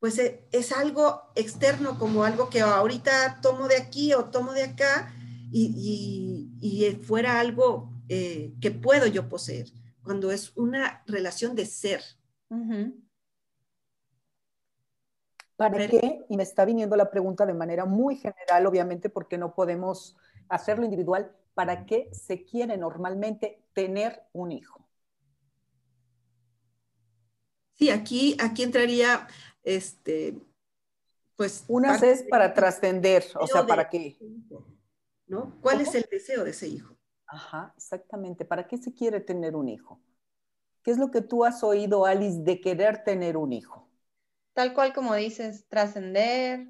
pues 0.01 0.19
eh, 0.19 0.47
es 0.53 0.73
algo 0.73 1.23
externo, 1.35 1.99
como 1.99 2.25
algo 2.25 2.49
que 2.51 2.61
ahorita 2.61 3.41
tomo 3.43 3.69
de 3.69 3.77
aquí 3.77 4.15
o 4.15 4.27
tomo 4.27 4.53
de 4.53 4.65
acá 4.65 5.13
y, 5.51 6.51
y, 6.61 6.95
fuera 7.03 7.41
algo 7.41 7.91
eh, 8.09 8.53
que 8.61 8.71
puedo 8.71 9.07
yo 9.07 9.29
poseer, 9.29 9.69
cuando 10.03 10.31
es 10.31 10.57
una 10.57 11.03
relación 11.07 11.55
de 11.55 11.67
ser. 11.67 12.03
¿Para 15.57 15.89
qué? 15.89 16.25
Y 16.29 16.37
me 16.37 16.45
está 16.45 16.65
viniendo 16.65 16.95
la 16.97 17.11
pregunta 17.11 17.45
de 17.45 17.55
manera 17.55 17.85
muy 17.85 18.17
general, 18.17 18.67
obviamente, 18.67 19.11
porque 19.11 19.39
no 19.39 19.55
podemos 19.55 20.17
hacerlo 20.49 20.85
individual. 20.85 21.33
¿Para 21.55 21.85
qué 21.85 22.09
se 22.13 22.45
quiere 22.45 22.77
normalmente 22.77 23.65
tener 23.73 24.23
un 24.33 24.53
hijo? 24.53 24.88
Sí, 27.79 27.91
aquí, 27.91 28.37
aquí 28.41 28.65
entraría, 28.65 29.29
este, 29.63 30.35
pues... 31.37 31.65
Una 31.69 31.95
es 31.95 32.25
para 32.25 32.53
trascender, 32.53 33.25
o 33.39 33.47
sea, 33.47 33.65
¿para 33.65 33.89
qué? 33.89 34.19
¿No? 35.27 35.57
¿Cuál 35.61 35.83
es 35.83 35.95
el 35.95 36.07
deseo 36.11 36.43
de 36.43 36.51
ese 36.51 36.67
hijo? 36.67 36.97
Ajá, 37.27 37.73
exactamente. 37.77 38.45
¿Para 38.45 38.67
qué 38.67 38.79
se 38.79 38.93
quiere 38.93 39.21
tener 39.21 39.55
un 39.55 39.69
hijo? 39.69 40.01
¿Qué 40.83 40.91
es 40.91 40.99
lo 40.99 41.11
que 41.11 41.21
tú 41.21 41.45
has 41.45 41.63
oído, 41.63 42.07
Alice, 42.07 42.41
de 42.41 42.61
querer 42.61 43.05
tener 43.05 43.37
un 43.37 43.53
hijo? 43.53 43.89
Tal 44.55 44.75
cual 44.75 44.93
como 44.93 45.15
dices, 45.15 45.67
trascender, 45.69 46.67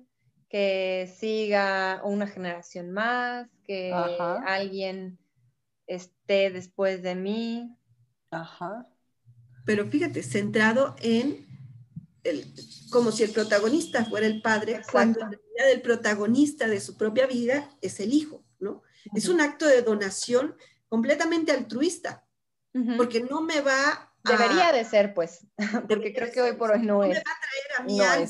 que 0.51 1.11
siga 1.17 2.03
una 2.05 2.27
generación 2.27 2.91
más, 2.91 3.49
que 3.65 3.93
alguien 3.93 5.19
esté 5.87 6.51
después 6.51 7.03
de 7.03 7.15
mí. 7.15 7.77
Ajá. 8.31 8.87
Pero 9.69 9.87
fíjate, 9.87 10.23
centrado 10.23 10.97
en 10.99 11.47
el, 12.25 12.55
como 12.89 13.13
si 13.13 13.23
el 13.23 13.33
protagonista 13.33 14.03
fuera 14.07 14.27
el 14.27 14.41
padre, 14.41 14.81
cuando 14.91 15.21
en 15.21 15.33
realidad 15.33 15.71
el 15.71 15.83
protagonista 15.83 16.67
de 16.67 16.81
su 16.81 16.97
propia 16.97 17.27
vida 17.27 17.69
es 17.83 18.01
el 18.01 18.15
hijo, 18.15 18.43
¿no? 18.61 18.83
Es 19.15 19.29
un 19.29 19.43
acto 19.43 19.67
de 19.67 19.83
donación 19.83 20.57
completamente 20.89 21.53
altruista, 21.53 22.27
porque 22.97 23.21
no 23.21 23.43
me 23.43 23.61
va 23.61 24.11
Debería 24.25 24.73
de 24.73 24.87
ser, 24.87 25.13
pues, 25.13 25.47
porque 25.87 26.15
creo 26.15 26.33
que 26.33 26.41
hoy 26.41 26.57
por 26.57 26.71
hoy 26.71 26.81
no, 26.81 27.05
es. 27.05 27.11
Me 27.11 27.17
va 27.17 27.21
a 27.21 27.23
traer 27.23 27.81
a 27.81 27.83
mí 27.85 28.01
algo. 28.01 28.25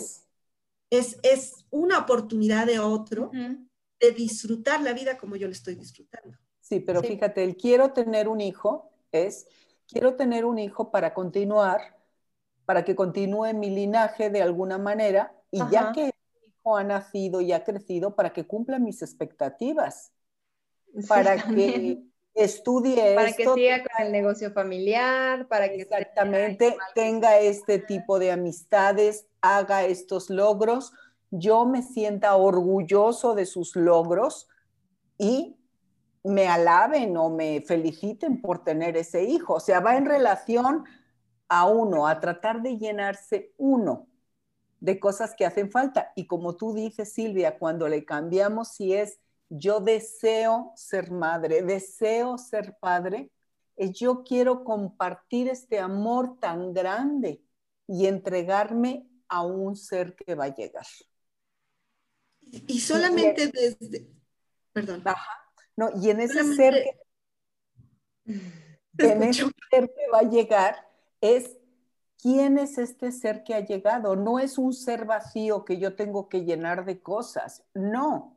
Es. 0.90 1.18
es. 1.22 1.52
una 1.70 1.98
oportunidad 1.98 2.66
de 2.66 2.80
otro 2.80 3.30
de 3.32 4.10
disfrutar 4.10 4.80
la 4.80 4.92
vida 4.92 5.16
como 5.16 5.36
yo 5.36 5.46
le 5.46 5.52
estoy 5.52 5.76
disfrutando. 5.76 6.36
Sí, 6.60 6.80
pero 6.80 7.00
fíjate, 7.00 7.44
el 7.44 7.56
quiero 7.56 7.92
tener 7.92 8.26
un 8.26 8.40
hijo 8.40 8.90
es, 9.12 9.46
quiero 9.88 10.14
tener 10.14 10.44
un 10.44 10.58
hijo 10.58 10.90
para 10.90 11.14
continuar, 11.14 11.96
para 12.64 12.84
que 12.84 12.94
continúe 12.94 13.54
mi 13.54 13.70
linaje 13.70 14.30
de 14.30 14.42
alguna 14.42 14.78
manera, 14.78 15.34
y 15.50 15.58
ya 15.70 15.92
que 15.92 16.04
el 16.04 16.12
hijo 16.46 16.76
ha 16.76 16.84
nacido 16.84 17.40
y 17.40 17.52
ha 17.52 17.64
crecido, 17.64 18.14
para 18.14 18.32
que 18.32 18.46
cumpla 18.46 18.78
mis 18.78 19.02
expectativas, 19.02 20.12
para 21.08 21.36
que 21.54 22.02
estudie 22.34 23.14
para 23.14 23.32
que 23.32 23.48
siga 23.48 23.82
con 23.82 24.06
el 24.06 24.12
negocio 24.12 24.52
familiar, 24.52 25.48
para 25.48 25.68
que 25.68 25.82
exactamente 25.82 26.76
tenga 26.94 27.38
este 27.38 27.78
tipo 27.78 28.18
de 28.18 28.30
amistades, 28.30 29.26
haga 29.40 29.84
estos 29.84 30.30
logros, 30.30 30.92
yo 31.30 31.66
me 31.66 31.82
sienta 31.82 32.36
orgulloso 32.36 33.34
de 33.34 33.44
sus 33.44 33.76
logros 33.76 34.48
y 35.18 35.57
me 36.24 36.48
alaben 36.48 37.16
o 37.16 37.30
me 37.30 37.60
feliciten 37.62 38.40
por 38.40 38.64
tener 38.64 38.96
ese 38.96 39.24
hijo. 39.24 39.54
O 39.54 39.60
sea, 39.60 39.80
va 39.80 39.96
en 39.96 40.06
relación 40.06 40.84
a 41.48 41.66
uno, 41.66 42.06
a 42.06 42.20
tratar 42.20 42.62
de 42.62 42.76
llenarse 42.76 43.52
uno 43.56 44.08
de 44.80 45.00
cosas 45.00 45.34
que 45.34 45.46
hacen 45.46 45.70
falta. 45.70 46.12
Y 46.14 46.26
como 46.26 46.56
tú 46.56 46.74
dices, 46.74 47.12
Silvia, 47.12 47.58
cuando 47.58 47.88
le 47.88 48.04
cambiamos 48.04 48.68
si 48.68 48.94
es 48.94 49.18
yo 49.50 49.80
deseo 49.80 50.72
ser 50.76 51.10
madre, 51.10 51.62
deseo 51.62 52.36
ser 52.36 52.76
padre, 52.78 53.30
yo 53.76 54.24
quiero 54.24 54.64
compartir 54.64 55.48
este 55.48 55.78
amor 55.78 56.38
tan 56.38 56.72
grande 56.74 57.42
y 57.86 58.06
entregarme 58.06 59.08
a 59.28 59.42
un 59.42 59.76
ser 59.76 60.14
que 60.14 60.34
va 60.34 60.46
a 60.46 60.54
llegar. 60.54 60.86
Y 62.66 62.80
solamente 62.80 63.48
desde, 63.48 64.08
perdón. 64.72 65.02
No, 65.78 65.90
y 66.02 66.10
en 66.10 66.18
ese 66.18 66.42
ser 66.56 66.74
que, 68.24 68.34
en 68.98 69.22
ese 69.22 69.48
ser 69.70 69.88
que 69.94 70.10
va 70.12 70.18
a 70.18 70.28
llegar 70.28 70.74
es 71.20 71.56
quién 72.20 72.58
es 72.58 72.78
este 72.78 73.12
ser 73.12 73.44
que 73.44 73.54
ha 73.54 73.64
llegado. 73.64 74.16
No 74.16 74.40
es 74.40 74.58
un 74.58 74.72
ser 74.72 75.04
vacío 75.04 75.64
que 75.64 75.78
yo 75.78 75.94
tengo 75.94 76.28
que 76.28 76.40
llenar 76.40 76.84
de 76.84 77.00
cosas. 77.00 77.62
No, 77.74 78.36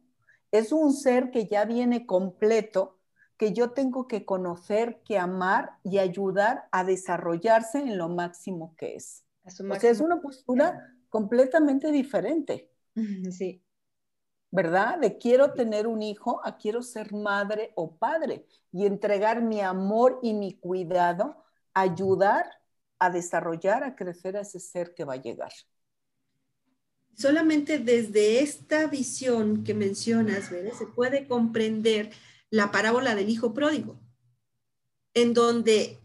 es 0.51 0.71
un 0.71 0.93
ser 0.93 1.31
que 1.31 1.47
ya 1.47 1.65
viene 1.65 2.05
completo, 2.05 2.99
que 3.37 3.53
yo 3.53 3.71
tengo 3.71 4.07
que 4.07 4.23
conocer, 4.23 5.01
que 5.03 5.17
amar 5.17 5.79
y 5.83 5.97
ayudar 5.97 6.67
a 6.71 6.83
desarrollarse 6.83 7.79
en 7.79 7.97
lo 7.97 8.07
máximo 8.07 8.75
que 8.77 8.97
es. 8.97 9.23
o 9.45 9.49
sea, 9.49 9.89
es 9.89 9.99
una 9.99 10.21
postura 10.21 10.95
completamente 11.09 11.91
diferente. 11.91 12.69
Sí. 13.31 13.63
¿Verdad? 14.51 14.99
De 14.99 15.17
quiero 15.17 15.53
tener 15.53 15.87
un 15.87 16.01
hijo 16.01 16.41
a 16.43 16.57
quiero 16.57 16.83
ser 16.83 17.13
madre 17.13 17.71
o 17.75 17.95
padre 17.95 18.45
y 18.71 18.85
entregar 18.85 19.41
mi 19.41 19.61
amor 19.61 20.19
y 20.21 20.33
mi 20.33 20.53
cuidado, 20.53 21.43
ayudar 21.73 22.45
a 22.99 23.09
desarrollar, 23.09 23.83
a 23.83 23.95
crecer 23.95 24.35
a 24.37 24.41
ese 24.41 24.59
ser 24.59 24.93
que 24.93 25.05
va 25.05 25.13
a 25.13 25.21
llegar. 25.21 25.51
Solamente 27.15 27.79
desde 27.79 28.41
esta 28.41 28.87
visión 28.87 29.63
que 29.63 29.73
mencionas, 29.73 30.45
se 30.45 30.85
puede 30.87 31.27
comprender 31.27 32.11
la 32.49 32.71
parábola 32.71 33.15
del 33.15 33.29
hijo 33.29 33.53
pródigo, 33.53 33.99
en 35.13 35.33
donde 35.33 35.99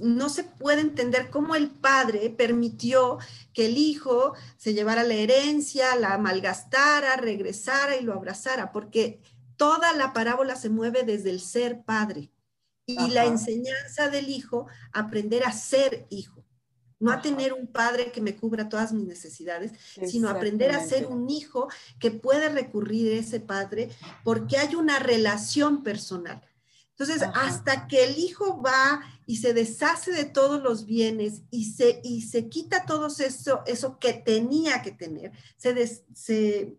no 0.00 0.28
se 0.28 0.44
puede 0.44 0.80
entender 0.80 1.30
cómo 1.30 1.54
el 1.54 1.70
padre 1.70 2.30
permitió 2.30 3.18
que 3.52 3.66
el 3.66 3.78
hijo 3.78 4.34
se 4.56 4.74
llevara 4.74 5.02
la 5.02 5.14
herencia, 5.14 5.96
la 5.96 6.18
malgastara, 6.18 7.16
regresara 7.16 7.96
y 7.96 8.02
lo 8.02 8.14
abrazara, 8.14 8.72
porque 8.72 9.20
toda 9.56 9.92
la 9.92 10.12
parábola 10.12 10.56
se 10.56 10.70
mueve 10.70 11.04
desde 11.04 11.30
el 11.30 11.40
ser 11.40 11.82
padre 11.84 12.30
y 12.86 13.10
la 13.10 13.24
enseñanza 13.24 14.10
del 14.10 14.28
hijo, 14.28 14.66
aprender 14.92 15.44
a 15.44 15.52
ser 15.52 16.06
hijo 16.10 16.44
no 17.04 17.12
a 17.12 17.20
tener 17.20 17.52
un 17.52 17.66
padre 17.66 18.10
que 18.12 18.22
me 18.22 18.34
cubra 18.34 18.68
todas 18.70 18.92
mis 18.92 19.06
necesidades, 19.06 19.72
sino 20.06 20.30
aprender 20.30 20.70
a 20.70 20.84
ser 20.84 21.06
un 21.06 21.28
hijo 21.28 21.68
que 21.98 22.10
puede 22.10 22.48
recurrir 22.48 23.12
a 23.12 23.20
ese 23.20 23.40
padre 23.40 23.90
porque 24.24 24.56
hay 24.56 24.74
una 24.74 24.98
relación 24.98 25.82
personal. 25.82 26.40
Entonces, 26.96 27.28
hasta 27.34 27.88
que 27.88 28.04
el 28.04 28.18
hijo 28.18 28.62
va 28.62 29.02
y 29.26 29.38
se 29.38 29.52
deshace 29.52 30.12
de 30.12 30.26
todos 30.26 30.62
los 30.62 30.86
bienes 30.86 31.42
y 31.50 31.72
se, 31.72 32.00
y 32.04 32.22
se 32.22 32.48
quita 32.48 32.86
todo 32.86 33.08
eso, 33.08 33.62
eso 33.66 33.98
que 33.98 34.12
tenía 34.12 34.80
que 34.80 34.92
tener, 34.92 35.32
se, 35.56 36.04
se 36.14 36.78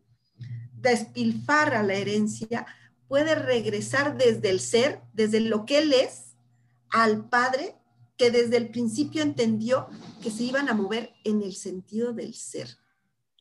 despilfarra 0.74 1.84
la 1.84 1.95
herencia, 1.95 2.65
puede 3.10 3.36
regresar 3.36 4.17
desde 4.17 4.50
el 4.51 4.62
ser, 4.62 5.01
desde 5.13 5.41
lo 5.41 5.65
que 5.65 5.79
él 5.79 5.91
es, 5.91 6.36
al 6.89 7.27
padre 7.27 7.75
que 8.15 8.31
desde 8.31 8.55
el 8.55 8.69
principio 8.69 9.22
entendió 9.22 9.88
que 10.24 10.31
se 10.31 10.43
iban 10.43 10.69
a 10.69 10.74
mover 10.74 11.13
en 11.25 11.41
el 11.41 11.53
sentido 11.55 12.13
del 12.13 12.34
ser. 12.34 12.69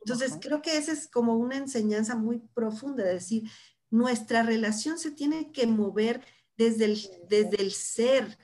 Entonces, 0.01 0.35
creo 0.41 0.61
que 0.61 0.77
esa 0.77 0.93
es 0.93 1.07
como 1.07 1.37
una 1.37 1.57
enseñanza 1.57 2.17
muy 2.17 2.39
profunda, 2.53 3.05
de 3.05 3.15
decir, 3.15 3.49
nuestra 3.91 4.43
relación 4.43 4.99
se 4.99 5.13
tiene 5.13 5.53
que 5.53 5.69
mover 5.69 6.23
desde 6.57 6.85
el, 6.87 7.01
desde 7.29 7.63
el 7.63 7.73
ser, 7.73 8.39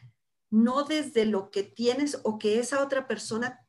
no 0.50 0.84
desde 0.84 1.26
lo 1.26 1.50
que 1.50 1.62
tienes 1.62 2.18
o 2.24 2.38
que 2.38 2.58
esa 2.58 2.82
otra 2.82 3.06
persona 3.06 3.66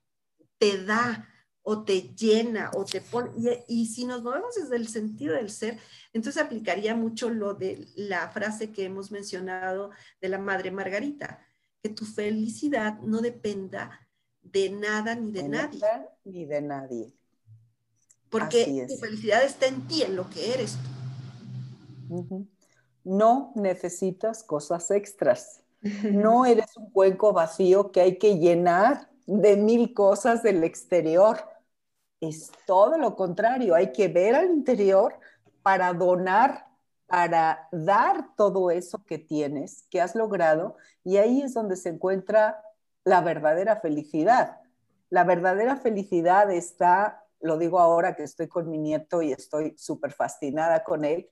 te 0.57 0.83
da 0.83 1.27
o 1.63 1.83
te 1.83 2.13
llena 2.15 2.71
o 2.73 2.85
te 2.85 3.01
pone. 3.01 3.31
Y, 3.67 3.85
si 3.87 4.05
nos 4.05 4.23
movemos 4.23 4.55
desde 4.55 4.75
el 4.75 4.87
sentido 4.87 5.35
del 5.35 5.49
ser, 5.49 5.77
entonces 6.13 6.41
aplicaría 6.41 6.95
mucho 6.95 7.29
lo 7.29 7.53
de 7.53 7.87
la 7.95 8.29
frase 8.29 8.71
que 8.71 8.85
hemos 8.85 9.11
mencionado 9.11 9.91
de 10.19 10.29
la 10.29 10.39
Madre 10.39 10.71
Margarita, 10.71 11.39
que 11.83 11.89
tu 11.89 12.05
felicidad 12.05 12.99
no 13.01 13.21
dependa 13.21 14.07
de 14.41 14.71
nada 14.71 15.15
ni 15.15 15.31
de, 15.31 15.47
nadie. 15.47 15.79
Nada, 15.79 16.09
ni 16.23 16.45
de 16.45 16.61
nadie. 16.61 17.13
Porque 18.29 18.85
tu 18.87 18.97
felicidad 18.97 19.43
está 19.43 19.67
en 19.67 19.87
ti, 19.87 20.01
en 20.01 20.15
lo 20.15 20.29
que 20.29 20.53
eres 20.53 20.77
tú. 20.77 22.47
No 23.03 23.51
necesitas 23.55 24.43
cosas 24.43 24.91
extras. 24.91 25.63
No 26.03 26.45
eres 26.45 26.77
un 26.77 26.91
cuenco 26.91 27.33
vacío 27.33 27.91
que 27.91 28.01
hay 28.01 28.17
que 28.17 28.37
llenar 28.37 29.09
de 29.25 29.57
mil 29.57 29.93
cosas 29.93 30.43
del 30.43 30.63
exterior. 30.63 31.37
Es 32.19 32.51
todo 32.67 32.97
lo 32.97 33.15
contrario, 33.15 33.73
hay 33.73 33.91
que 33.91 34.07
ver 34.07 34.35
al 34.35 34.51
interior 34.51 35.15
para 35.63 35.93
donar, 35.93 36.67
para 37.07 37.67
dar 37.71 38.35
todo 38.35 38.71
eso 38.71 39.03
que 39.05 39.17
tienes, 39.17 39.87
que 39.89 40.01
has 40.01 40.15
logrado, 40.15 40.75
y 41.03 41.17
ahí 41.17 41.41
es 41.41 41.53
donde 41.53 41.75
se 41.75 41.89
encuentra 41.89 42.63
la 43.03 43.21
verdadera 43.21 43.77
felicidad. 43.77 44.59
La 45.09 45.23
verdadera 45.23 45.77
felicidad 45.77 46.51
está, 46.51 47.25
lo 47.41 47.57
digo 47.57 47.79
ahora 47.79 48.15
que 48.15 48.23
estoy 48.23 48.47
con 48.47 48.69
mi 48.69 48.77
nieto 48.77 49.21
y 49.21 49.31
estoy 49.31 49.75
súper 49.77 50.13
fascinada 50.13 50.83
con 50.83 51.03
él, 51.03 51.29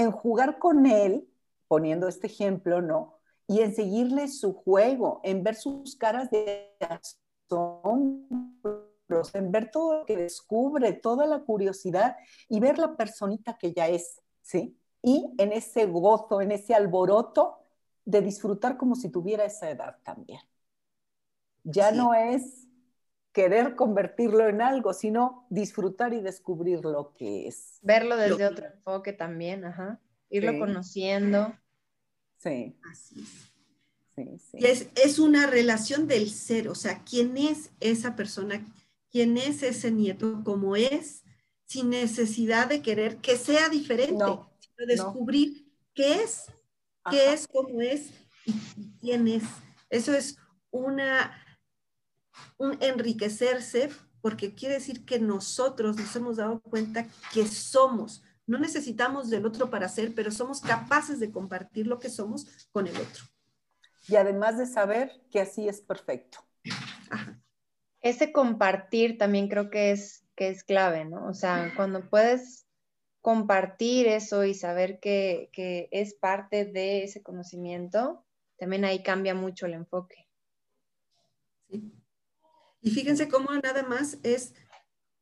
en 0.00 0.12
jugar 0.12 0.58
con 0.58 0.86
él, 0.86 1.28
poniendo 1.68 2.08
este 2.08 2.26
ejemplo, 2.26 2.80
¿no? 2.80 3.18
Y 3.46 3.60
en 3.60 3.74
seguirle 3.74 4.28
su 4.28 4.54
juego, 4.54 5.20
en 5.24 5.42
ver 5.42 5.56
sus 5.56 5.94
caras 5.96 6.30
de 6.30 6.74
asombro, 6.80 8.88
en 9.34 9.52
ver 9.52 9.70
todo 9.70 9.98
lo 9.98 10.06
que 10.06 10.16
descubre, 10.16 10.92
toda 10.94 11.26
la 11.26 11.40
curiosidad 11.40 12.16
y 12.48 12.60
ver 12.60 12.78
la 12.78 12.96
personita 12.96 13.58
que 13.58 13.74
ya 13.74 13.88
es, 13.88 14.22
¿sí? 14.40 14.78
Y 15.02 15.34
en 15.36 15.52
ese 15.52 15.86
gozo, 15.86 16.40
en 16.40 16.52
ese 16.52 16.74
alboroto 16.74 17.58
de 18.04 18.22
disfrutar 18.22 18.78
como 18.78 18.94
si 18.94 19.10
tuviera 19.10 19.44
esa 19.44 19.68
edad 19.68 19.98
también. 20.02 20.40
Ya 21.62 21.92
no 21.92 22.14
es 22.14 22.66
querer 23.32 23.76
convertirlo 23.76 24.48
en 24.48 24.60
algo, 24.60 24.92
sino 24.92 25.46
disfrutar 25.50 26.12
y 26.12 26.20
descubrir 26.20 26.84
lo 26.84 27.14
que 27.14 27.46
es. 27.46 27.78
Verlo 27.82 28.16
desde 28.16 28.46
otro 28.46 28.66
enfoque 28.66 29.12
también, 29.12 29.64
ajá. 29.64 30.00
Irlo 30.28 30.58
conociendo. 30.58 31.54
Sí. 32.38 32.76
Así 32.90 33.20
es. 33.20 33.50
Y 34.52 34.66
es, 34.66 34.88
es, 34.96 35.18
una 35.18 35.46
relación 35.46 36.06
del 36.06 36.30
ser, 36.30 36.68
o 36.68 36.74
sea, 36.74 37.02
quién 37.04 37.38
es 37.38 37.70
esa 37.80 38.16
persona, 38.16 38.62
quién 39.10 39.38
es 39.38 39.62
ese 39.62 39.90
nieto, 39.90 40.42
como 40.44 40.76
es, 40.76 41.24
sin 41.64 41.90
necesidad 41.90 42.68
de 42.68 42.82
querer 42.82 43.18
que 43.18 43.36
sea 43.36 43.68
diferente, 43.68 44.12
sino 44.12 44.50
descubrir 44.86 45.72
qué 45.94 46.22
es, 46.22 46.46
qué 47.10 47.32
es, 47.32 47.48
cómo 47.48 47.80
es 47.80 48.10
y 48.44 48.52
quién 49.00 49.26
es. 49.28 49.44
Eso 49.88 50.12
es 50.12 50.36
una 50.70 51.32
un 52.58 52.76
enriquecerse 52.80 53.90
porque 54.20 54.54
quiere 54.54 54.74
decir 54.74 55.04
que 55.04 55.18
nosotros 55.18 55.96
nos 55.96 56.14
hemos 56.16 56.36
dado 56.36 56.60
cuenta 56.60 57.06
que 57.32 57.46
somos. 57.46 58.22
No 58.46 58.58
necesitamos 58.58 59.30
del 59.30 59.46
otro 59.46 59.70
para 59.70 59.88
ser, 59.88 60.14
pero 60.14 60.30
somos 60.30 60.60
capaces 60.60 61.20
de 61.20 61.30
compartir 61.30 61.86
lo 61.86 61.98
que 61.98 62.10
somos 62.10 62.68
con 62.72 62.86
el 62.86 62.96
otro. 62.96 63.24
Y 64.08 64.16
además 64.16 64.58
de 64.58 64.66
saber 64.66 65.12
que 65.30 65.40
así 65.40 65.68
es 65.68 65.80
perfecto. 65.80 66.38
Ese 68.00 68.32
compartir 68.32 69.18
también 69.18 69.48
creo 69.48 69.70
que 69.70 69.92
es, 69.92 70.24
que 70.34 70.48
es 70.48 70.64
clave, 70.64 71.04
¿no? 71.04 71.26
O 71.28 71.34
sea, 71.34 71.72
cuando 71.76 72.08
puedes 72.08 72.66
compartir 73.20 74.08
eso 74.08 74.44
y 74.44 74.54
saber 74.54 74.98
que, 75.00 75.50
que 75.52 75.88
es 75.92 76.14
parte 76.14 76.64
de 76.64 77.04
ese 77.04 77.22
conocimiento, 77.22 78.24
también 78.56 78.84
ahí 78.84 79.02
cambia 79.02 79.34
mucho 79.34 79.66
el 79.66 79.74
enfoque. 79.74 80.26
Sí. 81.68 81.99
Y 82.82 82.90
fíjense 82.90 83.28
cómo 83.28 83.50
nada 83.52 83.82
más 83.82 84.18
es 84.22 84.54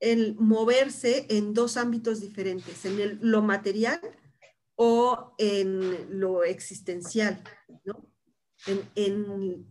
el 0.01 0.37
moverse 0.37 1.27
en 1.29 1.55
dos 1.55 1.77
ámbitos 1.77 2.21
diferentes, 2.21 2.85
en 2.85 3.19
lo 3.21 3.43
material 3.43 4.01
o 4.77 5.35
en 5.39 6.21
lo 6.21 6.45
existencial, 6.45 7.43
¿no? 7.85 8.05
En, 8.95 9.67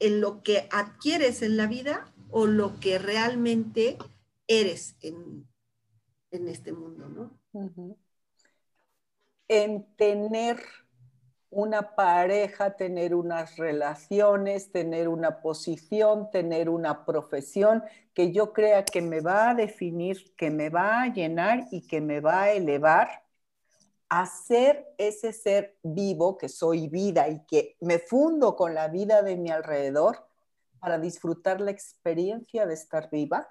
lo 0.00 0.42
que 0.42 0.68
adquieres 0.70 1.42
en 1.42 1.56
la 1.56 1.66
vida 1.66 2.12
o 2.30 2.46
lo 2.46 2.78
que 2.80 2.98
realmente 2.98 3.98
eres 4.46 4.96
en, 5.00 5.48
este 6.30 6.72
mundo, 6.72 7.08
¿no? 7.08 7.96
En 9.48 9.86
tener 9.96 10.60
una 11.50 11.94
pareja, 11.94 12.76
tener 12.76 13.14
unas 13.14 13.56
relaciones, 13.56 14.70
tener 14.70 15.08
una 15.08 15.40
posición, 15.40 16.30
tener 16.30 16.68
una 16.68 17.04
profesión 17.04 17.82
que 18.12 18.32
yo 18.32 18.52
crea 18.52 18.84
que 18.84 19.00
me 19.00 19.20
va 19.20 19.50
a 19.50 19.54
definir, 19.54 20.34
que 20.36 20.50
me 20.50 20.68
va 20.68 21.02
a 21.02 21.06
llenar 21.12 21.66
y 21.70 21.86
que 21.86 22.00
me 22.00 22.20
va 22.20 22.42
a 22.42 22.52
elevar 22.52 23.24
a 24.10 24.26
ser 24.26 24.94
ese 24.98 25.32
ser 25.32 25.76
vivo 25.82 26.38
que 26.38 26.48
soy 26.48 26.88
vida 26.88 27.28
y 27.28 27.44
que 27.46 27.76
me 27.80 27.98
fundo 27.98 28.56
con 28.56 28.74
la 28.74 28.88
vida 28.88 29.22
de 29.22 29.36
mi 29.36 29.50
alrededor 29.50 30.26
para 30.80 30.98
disfrutar 30.98 31.60
la 31.60 31.70
experiencia 31.70 32.66
de 32.66 32.74
estar 32.74 33.10
viva 33.10 33.48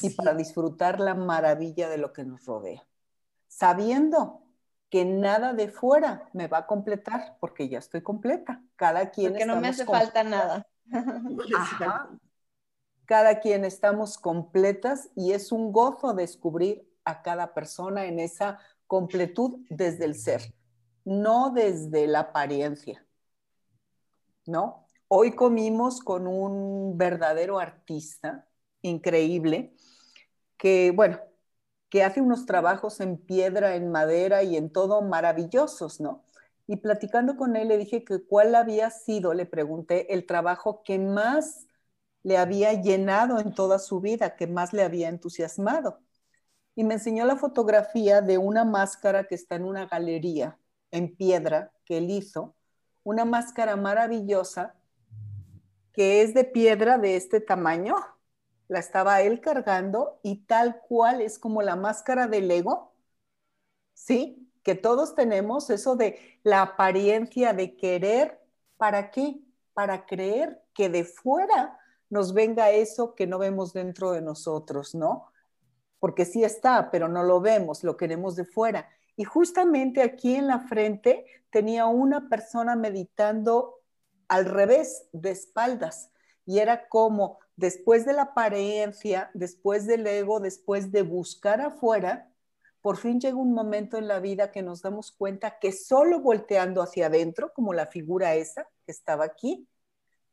y 0.00 0.10
para 0.10 0.34
disfrutar 0.34 1.00
la 1.00 1.14
maravilla 1.14 1.88
de 1.88 1.98
lo 1.98 2.12
que 2.12 2.24
nos 2.24 2.44
rodea. 2.44 2.86
Sabiendo 3.48 4.42
que 4.92 5.06
nada 5.06 5.54
de 5.54 5.68
fuera 5.68 6.28
me 6.34 6.48
va 6.48 6.58
a 6.58 6.66
completar 6.66 7.38
porque 7.40 7.66
ya 7.66 7.78
estoy 7.78 8.02
completa. 8.02 8.62
Cada 8.76 9.10
quien 9.10 9.32
porque 9.32 9.46
no 9.46 9.58
me 9.58 9.68
hace 9.68 9.86
falta 9.86 10.22
nada. 10.22 10.68
Cada 13.06 13.40
quien 13.40 13.64
estamos 13.64 14.18
completas 14.18 15.08
y 15.16 15.32
es 15.32 15.50
un 15.50 15.72
gozo 15.72 16.12
descubrir 16.12 16.86
a 17.06 17.22
cada 17.22 17.54
persona 17.54 18.04
en 18.04 18.20
esa 18.20 18.58
completud 18.86 19.60
desde 19.70 20.04
el 20.04 20.14
ser, 20.14 20.52
no 21.06 21.52
desde 21.52 22.06
la 22.06 22.20
apariencia. 22.20 23.02
¿No? 24.44 24.86
Hoy 25.08 25.34
comimos 25.34 26.00
con 26.02 26.26
un 26.26 26.98
verdadero 26.98 27.58
artista 27.58 28.46
increíble 28.82 29.74
que, 30.58 30.92
bueno, 30.94 31.18
que 31.92 32.02
hace 32.02 32.22
unos 32.22 32.46
trabajos 32.46 33.00
en 33.00 33.18
piedra, 33.18 33.76
en 33.76 33.90
madera 33.90 34.42
y 34.42 34.56
en 34.56 34.70
todo 34.70 35.02
maravillosos, 35.02 36.00
¿no? 36.00 36.24
Y 36.66 36.76
platicando 36.76 37.36
con 37.36 37.54
él 37.54 37.68
le 37.68 37.76
dije 37.76 38.02
que 38.02 38.24
cuál 38.24 38.54
había 38.54 38.88
sido, 38.88 39.34
le 39.34 39.44
pregunté, 39.44 40.14
el 40.14 40.24
trabajo 40.24 40.82
que 40.84 40.98
más 40.98 41.66
le 42.22 42.38
había 42.38 42.72
llenado 42.72 43.38
en 43.40 43.52
toda 43.54 43.78
su 43.78 44.00
vida, 44.00 44.36
que 44.36 44.46
más 44.46 44.72
le 44.72 44.84
había 44.84 45.10
entusiasmado. 45.10 46.00
Y 46.74 46.84
me 46.84 46.94
enseñó 46.94 47.26
la 47.26 47.36
fotografía 47.36 48.22
de 48.22 48.38
una 48.38 48.64
máscara 48.64 49.24
que 49.24 49.34
está 49.34 49.56
en 49.56 49.64
una 49.66 49.84
galería 49.84 50.58
en 50.92 51.14
piedra 51.14 51.72
que 51.84 51.98
él 51.98 52.08
hizo, 52.08 52.54
una 53.04 53.26
máscara 53.26 53.76
maravillosa 53.76 54.76
que 55.92 56.22
es 56.22 56.32
de 56.32 56.44
piedra 56.44 56.96
de 56.96 57.16
este 57.16 57.42
tamaño, 57.42 57.96
la 58.72 58.78
estaba 58.78 59.20
él 59.20 59.40
cargando 59.40 60.18
y 60.22 60.46
tal 60.46 60.80
cual 60.88 61.20
es 61.20 61.38
como 61.38 61.60
la 61.60 61.76
máscara 61.76 62.26
del 62.26 62.50
ego, 62.50 62.94
¿sí? 63.92 64.50
Que 64.62 64.74
todos 64.74 65.14
tenemos 65.14 65.68
eso 65.68 65.94
de 65.94 66.18
la 66.42 66.62
apariencia 66.62 67.52
de 67.52 67.76
querer, 67.76 68.40
¿para 68.78 69.10
qué? 69.10 69.42
Para 69.74 70.06
creer 70.06 70.62
que 70.72 70.88
de 70.88 71.04
fuera 71.04 71.78
nos 72.08 72.32
venga 72.32 72.70
eso 72.70 73.14
que 73.14 73.26
no 73.26 73.38
vemos 73.38 73.74
dentro 73.74 74.12
de 74.12 74.22
nosotros, 74.22 74.94
¿no? 74.94 75.26
Porque 75.98 76.24
sí 76.24 76.42
está, 76.42 76.90
pero 76.90 77.08
no 77.08 77.24
lo 77.24 77.42
vemos, 77.42 77.84
lo 77.84 77.98
queremos 77.98 78.36
de 78.36 78.46
fuera. 78.46 78.88
Y 79.16 79.24
justamente 79.24 80.00
aquí 80.02 80.34
en 80.34 80.46
la 80.46 80.60
frente 80.60 81.26
tenía 81.50 81.84
una 81.84 82.30
persona 82.30 82.74
meditando 82.74 83.80
al 84.28 84.46
revés, 84.46 85.08
de 85.12 85.30
espaldas, 85.30 86.10
y 86.46 86.60
era 86.60 86.88
como 86.88 87.38
después 87.56 88.04
de 88.04 88.12
la 88.12 88.22
apariencia, 88.22 89.30
después 89.34 89.86
del 89.86 90.06
ego, 90.06 90.40
después 90.40 90.92
de 90.92 91.02
buscar 91.02 91.60
afuera, 91.60 92.32
por 92.80 92.96
fin 92.96 93.20
llega 93.20 93.36
un 93.36 93.54
momento 93.54 93.96
en 93.96 94.08
la 94.08 94.18
vida 94.18 94.50
que 94.50 94.62
nos 94.62 94.82
damos 94.82 95.12
cuenta 95.12 95.58
que 95.60 95.70
solo 95.72 96.20
volteando 96.20 96.82
hacia 96.82 97.06
adentro, 97.06 97.52
como 97.54 97.72
la 97.72 97.86
figura 97.86 98.34
esa 98.34 98.68
que 98.84 98.92
estaba 98.92 99.24
aquí, 99.24 99.68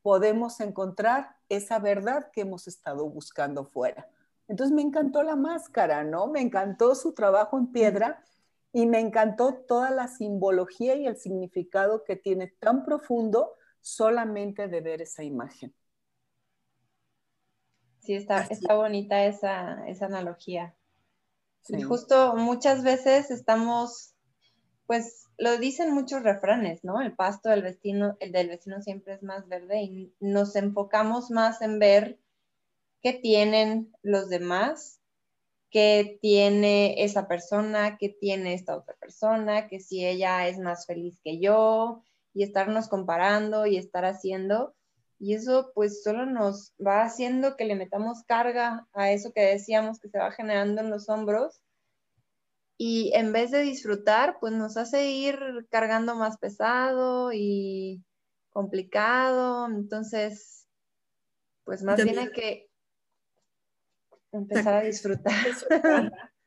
podemos 0.02 0.60
encontrar 0.60 1.36
esa 1.50 1.78
verdad 1.80 2.32
que 2.34 2.42
hemos 2.42 2.68
estado 2.68 3.08
buscando 3.10 3.66
fuera. 3.66 4.08
Entonces 4.48 4.76
me 4.76 4.82
encantó 4.82 5.22
la 5.22 5.36
máscara, 5.36 6.04
¿no? 6.04 6.28
Me 6.28 6.42
encantó 6.42 6.96
su 6.96 7.14
trabajo 7.14 7.58
en 7.60 7.72
piedra 7.72 8.24
y 8.74 8.88
me 8.88 9.00
encantó 9.00 9.54
toda 9.68 9.92
la 9.92 10.08
simbología 10.08 10.96
y 10.96 11.06
el 11.06 11.18
significado 11.18 12.04
que 12.04 12.16
tiene 12.16 12.48
tan 12.60 12.84
profundo 12.84 13.56
solamente 13.82 14.68
de 14.68 14.82
ver 14.82 15.02
esa 15.04 15.24
imagen. 15.24 15.74
Sí, 18.10 18.16
está, 18.16 18.42
está 18.50 18.74
bonita 18.74 19.24
esa, 19.26 19.88
esa 19.88 20.08
analogía. 20.08 20.76
Y 21.68 21.84
justo 21.84 22.34
muchas 22.36 22.82
veces 22.82 23.30
estamos, 23.30 24.16
pues 24.88 25.28
lo 25.38 25.60
dicen 25.60 25.94
muchos 25.94 26.24
refranes, 26.24 26.84
¿no? 26.84 27.02
El 27.02 27.14
pasto 27.14 27.50
del 27.50 27.62
vecino, 27.62 28.18
el 28.20 28.32
del 28.32 28.48
vecino 28.48 28.82
siempre 28.82 29.14
es 29.14 29.22
más 29.22 29.48
verde 29.48 29.84
y 29.84 30.12
nos 30.20 30.56
enfocamos 30.56 31.30
más 31.30 31.62
en 31.62 31.78
ver 31.78 32.20
qué 33.04 33.14
tienen 33.14 33.94
los 34.02 34.28
demás, 34.28 35.00
qué 35.70 36.18
tiene 36.20 37.04
esa 37.04 37.28
persona, 37.28 38.00
qué 38.00 38.10
tiene 38.10 38.56
esta 38.56 38.76
otra 38.76 38.96
persona, 38.96 39.68
que 39.68 39.80
si 39.80 40.04
ella 40.04 40.48
es 40.48 40.58
más 40.58 40.88
feliz 40.88 41.20
que 41.24 41.40
yo 41.40 42.02
y 42.34 42.42
estarnos 42.42 42.88
comparando 42.88 43.68
y 43.68 43.78
estar 43.78 44.04
haciendo. 44.06 44.74
Y 45.20 45.34
eso 45.34 45.72
pues 45.76 46.02
solo 46.02 46.26
nos 46.26 46.74
va 46.86 47.04
haciendo 47.04 47.58
que 47.58 47.66
le 47.66 47.76
metamos 47.76 48.24
carga 48.24 48.88
a 48.94 49.12
eso 49.12 49.34
que 49.34 49.42
decíamos 49.42 50.00
que 50.00 50.08
se 50.10 50.18
va 50.18 50.32
generando 50.32 50.82
en 50.82 50.90
los 50.90 51.10
hombros. 51.10 51.62
Y 52.78 53.12
en 53.14 53.34
vez 53.34 53.52
de 53.52 53.62
disfrutar, 53.62 54.38
pues 54.40 54.54
nos 54.54 54.78
hace 54.78 55.10
ir 55.12 55.68
cargando 55.70 56.16
más 56.16 56.38
pesado 56.38 57.32
y 57.34 58.02
complicado. 58.50 59.68
Entonces, 59.68 60.66
pues 61.66 61.84
más 61.84 62.02
bien 62.02 62.18
hay 62.18 62.32
que 62.32 62.70
empezar 64.32 64.76
a 64.76 64.82
disfrutar. 64.86 65.34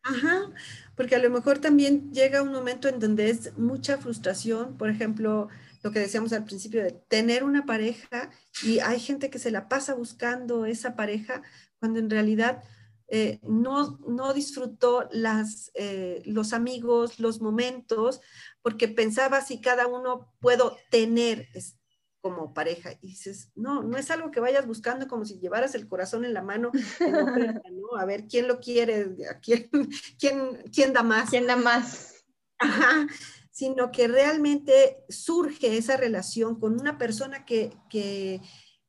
Ajá, 0.04 0.50
porque 0.96 1.14
a 1.14 1.18
lo 1.18 1.30
mejor 1.30 1.58
también 1.58 2.12
llega 2.12 2.42
un 2.42 2.52
momento 2.52 2.88
en 2.88 2.98
donde 2.98 3.30
es 3.30 3.56
mucha 3.56 3.98
frustración, 3.98 4.76
por 4.76 4.90
ejemplo, 4.90 5.48
lo 5.82 5.90
que 5.90 5.98
decíamos 5.98 6.32
al 6.32 6.44
principio 6.44 6.82
de 6.82 6.92
tener 6.92 7.44
una 7.44 7.66
pareja 7.66 8.30
y 8.62 8.78
hay 8.78 9.00
gente 9.00 9.30
que 9.30 9.38
se 9.38 9.50
la 9.50 9.68
pasa 9.68 9.94
buscando 9.94 10.64
esa 10.64 10.94
pareja 10.94 11.42
cuando 11.78 11.98
en 11.98 12.08
realidad 12.08 12.62
eh, 13.08 13.40
no, 13.42 13.98
no 14.06 14.32
disfrutó 14.32 15.08
las, 15.10 15.70
eh, 15.74 16.22
los 16.24 16.52
amigos, 16.52 17.18
los 17.18 17.42
momentos, 17.42 18.20
porque 18.62 18.88
pensaba 18.88 19.42
si 19.42 19.60
cada 19.60 19.86
uno 19.86 20.32
puedo 20.40 20.78
tener 20.90 21.48
como 22.22 22.54
pareja. 22.54 22.92
Y 23.02 23.08
dices, 23.08 23.50
no, 23.54 23.82
no 23.82 23.98
es 23.98 24.10
algo 24.10 24.30
que 24.30 24.40
vayas 24.40 24.66
buscando 24.66 25.08
como 25.08 25.26
si 25.26 25.38
llevaras 25.40 25.74
el 25.74 25.88
corazón 25.88 26.24
en 26.24 26.32
la 26.32 26.42
mano, 26.42 26.70
¿no? 27.72 27.96
A 27.98 28.04
ver 28.06 28.28
quién 28.28 28.48
lo 28.48 28.60
quiere, 28.60 29.14
quién, 29.42 29.68
quién, 30.18 30.62
quién 30.72 30.92
da 30.94 31.02
más. 31.02 31.28
¿Quién 31.28 31.46
da 31.46 31.56
más? 31.56 32.24
Ajá 32.58 33.08
sino 33.52 33.92
que 33.92 34.08
realmente 34.08 35.04
surge 35.10 35.76
esa 35.76 35.98
relación 35.98 36.58
con 36.58 36.80
una 36.80 36.96
persona 36.96 37.44
que, 37.44 37.70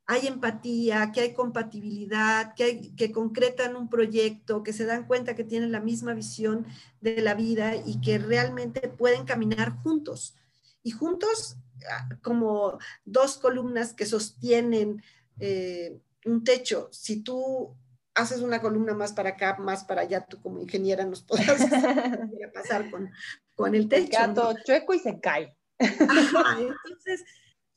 hay 0.05 0.27
empatía, 0.27 1.11
que 1.13 1.21
hay 1.21 1.33
compatibilidad, 1.33 2.53
que, 2.55 2.63
hay, 2.63 2.95
que 2.95 3.11
concretan 3.11 3.75
un 3.75 3.89
proyecto, 3.89 4.63
que 4.63 4.73
se 4.73 4.85
dan 4.85 5.05
cuenta 5.05 5.35
que 5.35 5.43
tienen 5.43 5.71
la 5.71 5.79
misma 5.79 6.13
visión 6.13 6.65
de 6.99 7.21
la 7.21 7.35
vida 7.35 7.75
y 7.75 8.01
que 8.01 8.17
realmente 8.17 8.89
pueden 8.89 9.25
caminar 9.25 9.77
juntos. 9.81 10.35
Y 10.81 10.91
juntos 10.91 11.57
ah, 11.89 12.09
como 12.21 12.79
dos 13.05 13.37
columnas 13.37 13.93
que 13.93 14.05
sostienen 14.05 15.01
eh, 15.39 15.99
un 16.25 16.43
techo. 16.43 16.89
Si 16.91 17.21
tú 17.21 17.75
haces 18.13 18.39
una 18.41 18.61
columna 18.61 18.93
más 18.93 19.13
para 19.13 19.31
acá, 19.31 19.57
más 19.57 19.83
para 19.83 20.01
allá, 20.01 20.25
tú 20.25 20.41
como 20.41 20.59
ingeniera 20.59 21.05
nos 21.05 21.21
podrás 21.21 21.61
pasar 22.53 22.89
con, 22.91 23.09
con 23.55 23.75
el 23.75 23.87
techo. 23.87 24.11
Queda 24.11 24.55
chueco 24.65 24.93
y 24.93 24.99
se 24.99 25.19
cae. 25.19 25.55
entonces, 25.79 27.23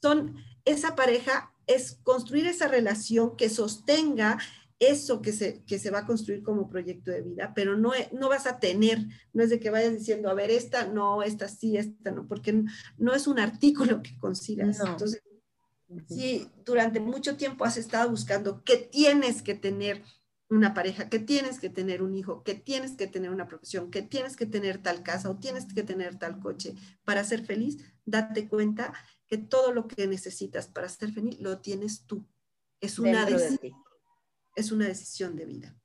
son 0.00 0.36
esa 0.64 0.94
pareja 0.94 1.52
es 1.66 1.98
construir 2.02 2.46
esa 2.46 2.68
relación 2.68 3.36
que 3.36 3.48
sostenga 3.48 4.38
eso 4.78 5.22
que 5.22 5.32
se, 5.32 5.64
que 5.64 5.78
se 5.78 5.90
va 5.90 6.00
a 6.00 6.06
construir 6.06 6.42
como 6.42 6.68
proyecto 6.68 7.10
de 7.10 7.22
vida, 7.22 7.52
pero 7.54 7.76
no, 7.76 7.92
no 8.12 8.28
vas 8.28 8.46
a 8.46 8.58
tener, 8.60 9.06
no 9.32 9.42
es 9.42 9.50
de 9.50 9.58
que 9.58 9.70
vayas 9.70 9.94
diciendo, 9.94 10.28
a 10.28 10.34
ver, 10.34 10.50
esta 10.50 10.86
no, 10.86 11.22
esta 11.22 11.48
sí, 11.48 11.78
esta 11.78 12.10
no, 12.10 12.26
porque 12.26 12.64
no 12.98 13.14
es 13.14 13.26
un 13.26 13.38
artículo 13.38 14.02
que 14.02 14.18
consigas. 14.18 14.80
Entonces, 14.80 15.22
si 16.08 16.50
durante 16.64 17.00
mucho 17.00 17.36
tiempo 17.36 17.64
has 17.64 17.76
estado 17.76 18.10
buscando 18.10 18.62
qué 18.64 18.76
tienes 18.76 19.40
que 19.40 19.54
tener 19.54 20.02
una 20.48 20.74
pareja, 20.74 21.08
que 21.08 21.18
tienes 21.18 21.58
que 21.58 21.70
tener 21.70 22.02
un 22.02 22.14
hijo, 22.14 22.42
que 22.44 22.54
tienes 22.54 22.92
que 22.92 23.06
tener 23.06 23.30
una 23.30 23.48
profesión, 23.48 23.90
que 23.90 24.02
tienes 24.02 24.36
que 24.36 24.46
tener 24.46 24.82
tal 24.82 25.02
casa 25.02 25.28
o 25.28 25.38
tienes 25.38 25.66
que 25.72 25.82
tener 25.82 26.18
tal 26.18 26.38
coche 26.38 26.74
para 27.04 27.24
ser 27.24 27.44
feliz, 27.44 27.78
date 28.04 28.48
cuenta 28.48 28.92
que 29.26 29.38
todo 29.38 29.72
lo 29.72 29.88
que 29.88 30.06
necesitas 30.06 30.68
para 30.68 30.88
ser 30.88 31.12
feliz 31.12 31.40
lo 31.40 31.58
tienes 31.60 32.06
tú. 32.06 32.24
Es 32.80 32.98
una, 32.98 33.24
decisión, 33.24 33.74
es 34.54 34.70
una 34.70 34.86
decisión 34.86 35.34
de 35.34 35.46
vida. 35.46 35.76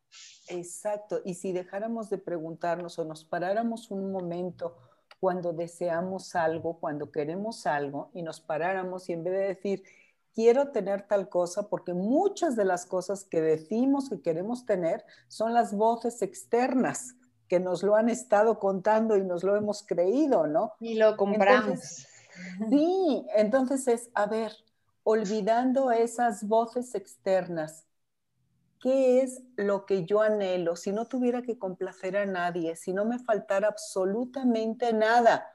Exacto. 0.48 1.22
Y 1.26 1.36
si 1.36 1.54
dejáramos 1.54 2.10
de 2.10 2.18
preguntarnos 2.18 3.00
o 3.00 3.06
nos 3.06 3.26
paráramos 3.26 3.90
un 3.90 4.12
momento 4.12 4.78
cuando 5.20 5.54
deseamos 5.54 6.36
algo, 6.36 6.80
cuando 6.80 7.12
queremos 7.12 7.66
algo 7.66 8.12
y 8.14 8.22
nos 8.22 8.42
paráramos 8.42 9.10
y 9.10 9.14
en 9.14 9.24
vez 9.24 9.34
de 9.34 9.48
decir, 9.48 9.84
quiero 10.34 10.70
tener 10.70 11.08
tal 11.08 11.30
cosa, 11.30 11.70
porque 11.70 11.94
muchas 11.94 12.56
de 12.56 12.66
las 12.66 12.86
cosas 12.86 13.26
que 13.26 13.42
decimos 13.42 14.10
que 14.10 14.22
queremos 14.22 14.66
tener 14.66 15.06
son 15.28 15.54
las 15.54 15.74
voces 15.74 16.22
externas 16.22 17.16
que 17.48 17.60
nos 17.60 17.84
lo 17.84 17.96
han 17.96 18.10
estado 18.10 18.60
contando 18.60 19.18
y 19.18 19.24
nos 19.24 19.44
lo 19.44 19.58
hemos 19.58 19.84
creído, 19.84 20.48
¿no? 20.48 20.74
Y 20.80 20.96
lo 20.96 21.18
compramos. 21.18 22.08
sí, 22.70 23.26
entonces 23.36 23.88
es, 23.90 24.10
a 24.14 24.26
ver, 24.26 24.54
olvidando 25.04 25.92
esas 25.92 26.48
voces 26.48 26.96
externas, 26.96 27.86
¿qué 28.80 29.22
es 29.22 29.44
lo 29.58 29.86
que 29.86 30.06
yo 30.06 30.22
anhelo? 30.22 30.76
Si 30.76 30.92
no 30.92 31.06
tuviera 31.06 31.42
que 31.42 31.60
complacer 31.60 32.16
a 32.16 32.26
nadie, 32.26 32.76
si 32.76 32.94
no 32.94 33.04
me 33.04 33.20
faltara 33.20 33.68
absolutamente 33.68 34.94
nada, 34.94 35.51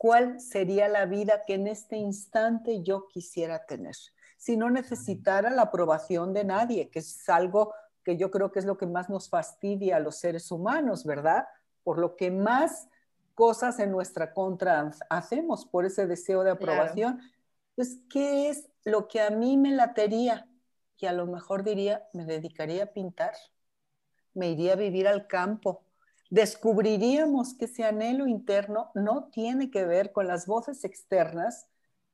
cuál 0.00 0.40
sería 0.40 0.88
la 0.88 1.04
vida 1.04 1.42
que 1.46 1.52
en 1.52 1.66
este 1.66 1.98
instante 1.98 2.82
yo 2.82 3.06
quisiera 3.08 3.66
tener. 3.66 3.94
Si 4.38 4.56
no 4.56 4.70
necesitara 4.70 5.50
la 5.50 5.60
aprobación 5.60 6.32
de 6.32 6.42
nadie, 6.42 6.88
que 6.88 7.00
es 7.00 7.28
algo 7.28 7.74
que 8.02 8.16
yo 8.16 8.30
creo 8.30 8.50
que 8.50 8.60
es 8.60 8.64
lo 8.64 8.78
que 8.78 8.86
más 8.86 9.10
nos 9.10 9.28
fastidia 9.28 9.96
a 9.96 10.00
los 10.00 10.16
seres 10.16 10.50
humanos, 10.50 11.04
¿verdad? 11.04 11.44
Por 11.84 11.98
lo 11.98 12.16
que 12.16 12.30
más 12.30 12.88
cosas 13.34 13.78
en 13.78 13.90
nuestra 13.90 14.32
contra 14.32 14.90
hacemos, 15.10 15.66
por 15.66 15.84
ese 15.84 16.06
deseo 16.06 16.44
de 16.44 16.52
aprobación. 16.52 17.20
Entonces, 17.76 18.02
¿qué 18.08 18.48
es 18.48 18.70
lo 18.86 19.06
que 19.06 19.20
a 19.20 19.28
mí 19.28 19.58
me 19.58 19.72
latería? 19.72 20.48
Y 20.96 21.04
a 21.04 21.12
lo 21.12 21.26
mejor 21.26 21.62
diría, 21.62 22.08
me 22.14 22.24
dedicaría 22.24 22.84
a 22.84 22.86
pintar, 22.86 23.34
me 24.32 24.48
iría 24.48 24.72
a 24.72 24.76
vivir 24.76 25.06
al 25.06 25.26
campo, 25.26 25.82
descubriríamos 26.30 27.54
que 27.54 27.66
ese 27.66 27.84
anhelo 27.84 28.26
interno 28.26 28.90
no 28.94 29.28
tiene 29.30 29.70
que 29.70 29.84
ver 29.84 30.12
con 30.12 30.26
las 30.26 30.46
voces 30.46 30.84
externas 30.84 31.66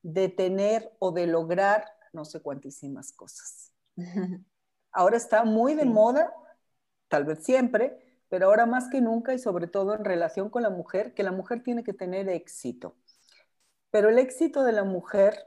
de 0.02 0.28
tener 0.28 0.92
o 0.98 1.12
de 1.12 1.26
lograr 1.26 1.84
no 2.16 2.24
sé 2.24 2.40
cuantísimas 2.40 3.12
cosas. 3.12 3.72
Ahora 4.90 5.16
está 5.16 5.44
muy 5.44 5.74
de 5.74 5.84
moda, 5.84 6.32
tal 7.08 7.24
vez 7.24 7.44
siempre, 7.44 7.98
pero 8.28 8.46
ahora 8.46 8.64
más 8.64 8.88
que 8.88 9.02
nunca 9.02 9.34
y 9.34 9.38
sobre 9.38 9.66
todo 9.66 9.94
en 9.94 10.04
relación 10.04 10.48
con 10.48 10.62
la 10.62 10.70
mujer, 10.70 11.12
que 11.14 11.22
la 11.22 11.32
mujer 11.32 11.62
tiene 11.62 11.84
que 11.84 11.92
tener 11.92 12.28
éxito. 12.30 12.96
Pero 13.90 14.08
el 14.08 14.18
éxito 14.18 14.64
de 14.64 14.72
la 14.72 14.84
mujer 14.84 15.46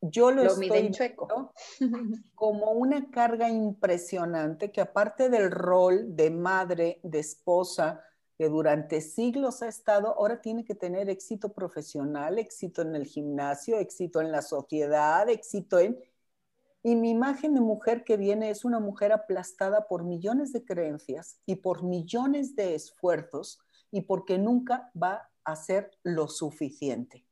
yo 0.00 0.30
lo, 0.30 0.42
estoy 0.42 0.90
chueco. 0.90 1.52
como 2.34 2.72
una 2.72 3.10
carga 3.10 3.48
impresionante 3.48 4.70
que 4.70 4.80
aparte 4.80 5.28
del 5.28 5.50
rol 5.50 6.14
de 6.14 6.30
madre, 6.30 7.00
de 7.02 7.18
esposa, 7.18 8.02
que 8.36 8.48
durante 8.48 9.00
siglos 9.00 9.62
ha 9.62 9.68
estado, 9.68 10.08
ahora 10.08 10.42
tiene 10.42 10.64
que 10.64 10.74
tener 10.74 11.08
éxito 11.08 11.52
profesional, 11.52 12.38
éxito 12.38 12.82
en 12.82 12.94
el 12.94 13.06
gimnasio, 13.06 13.78
éxito 13.78 14.20
en 14.20 14.30
la 14.30 14.42
sociedad, 14.42 15.28
éxito 15.28 15.78
en... 15.78 15.98
Y 16.82 16.94
mi 16.94 17.10
imagen 17.10 17.54
de 17.54 17.60
mujer 17.60 18.04
que 18.04 18.16
viene 18.16 18.50
es 18.50 18.64
una 18.64 18.78
mujer 18.78 19.10
aplastada 19.10 19.88
por 19.88 20.04
millones 20.04 20.52
de 20.52 20.64
creencias 20.64 21.40
y 21.44 21.56
por 21.56 21.82
millones 21.82 22.54
de 22.54 22.76
esfuerzos 22.76 23.58
y 23.90 24.02
porque 24.02 24.38
nunca 24.38 24.92
va 24.94 25.28
a 25.42 25.56
ser 25.56 25.90
lo 26.04 26.28
suficiente 26.28 27.25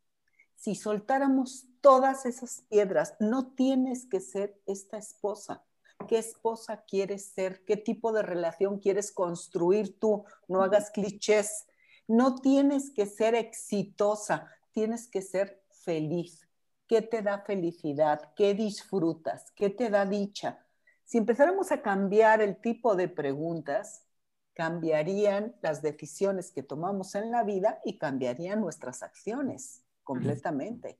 si 0.65 0.75
soltáramos 0.75 1.67
todas 1.83 2.25
esas 2.25 2.63
piedras, 2.71 3.17
no 3.21 3.53
tienes 3.53 4.07
que 4.07 4.19
ser 4.19 4.59
esta 4.65 4.97
esposa. 4.97 5.63
¿Qué 6.09 6.17
esposa 6.17 6.85
quieres 6.89 7.27
ser? 7.27 7.67
¿Qué 7.67 7.77
tipo 7.77 8.13
de 8.13 8.23
relación 8.23 8.79
quieres 8.79 9.13
construir 9.13 10.01
tú? 10.01 10.25
No 10.49 10.63
hagas 10.63 10.91
clichés. 10.91 11.67
No 12.09 12.37
tienes 12.37 12.91
que 12.91 13.05
ser 13.05 13.35
exitosa, 13.35 14.49
tienes 14.73 15.07
que 15.07 15.21
ser 15.21 15.63
feliz. 15.69 16.49
¿Qué 16.89 17.03
te 17.03 17.21
da 17.21 17.43
felicidad? 17.43 18.33
¿Qué 18.35 18.55
disfrutas? 18.55 19.53
¿Qué 19.55 19.69
te 19.69 19.91
da 19.91 20.07
dicha? 20.07 20.65
Si 21.05 21.19
empezáramos 21.19 21.73
a 21.73 21.83
cambiar 21.83 22.41
el 22.41 22.57
tipo 22.57 22.97
de 22.97 23.09
preguntas, 23.09 24.07
cambiarían 24.55 25.55
las 25.61 25.83
decisiones 25.83 26.51
que 26.51 26.63
tomamos 26.63 27.15
en 27.17 27.31
la 27.31 27.43
vida 27.45 27.81
y 27.85 27.99
cambiarían 27.99 28.63
nuestras 28.63 29.03
acciones 29.03 29.84
completamente. 30.05 30.99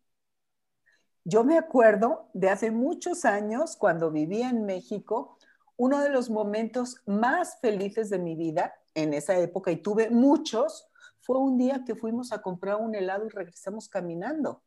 Yo 1.25 1.45
me 1.45 1.57
acuerdo 1.57 2.29
de 2.35 2.51
hace 2.51 2.71
muchos 2.71 3.25
años, 3.25 3.77
cuando 3.77 4.11
vivía 4.11 4.51
en 4.51 4.67
México, 4.67 5.39
uno 5.77 6.01
de 6.01 6.11
los 6.11 6.29
momentos 6.29 7.03
más 7.07 7.59
felices 7.61 8.11
de 8.11 8.19
mi 8.19 8.35
vida 8.35 8.75
en 8.95 9.15
esa 9.15 9.39
época, 9.39 9.71
y 9.71 9.77
tuve 9.77 10.11
muchos, 10.11 10.89
fue 11.21 11.39
un 11.39 11.57
día 11.57 11.83
que 11.87 11.95
fuimos 11.95 12.33
a 12.33 12.43
comprar 12.43 12.77
un 12.77 12.95
helado 12.95 13.27
y 13.27 13.31
regresamos 13.31 13.89
caminando. 13.89 14.63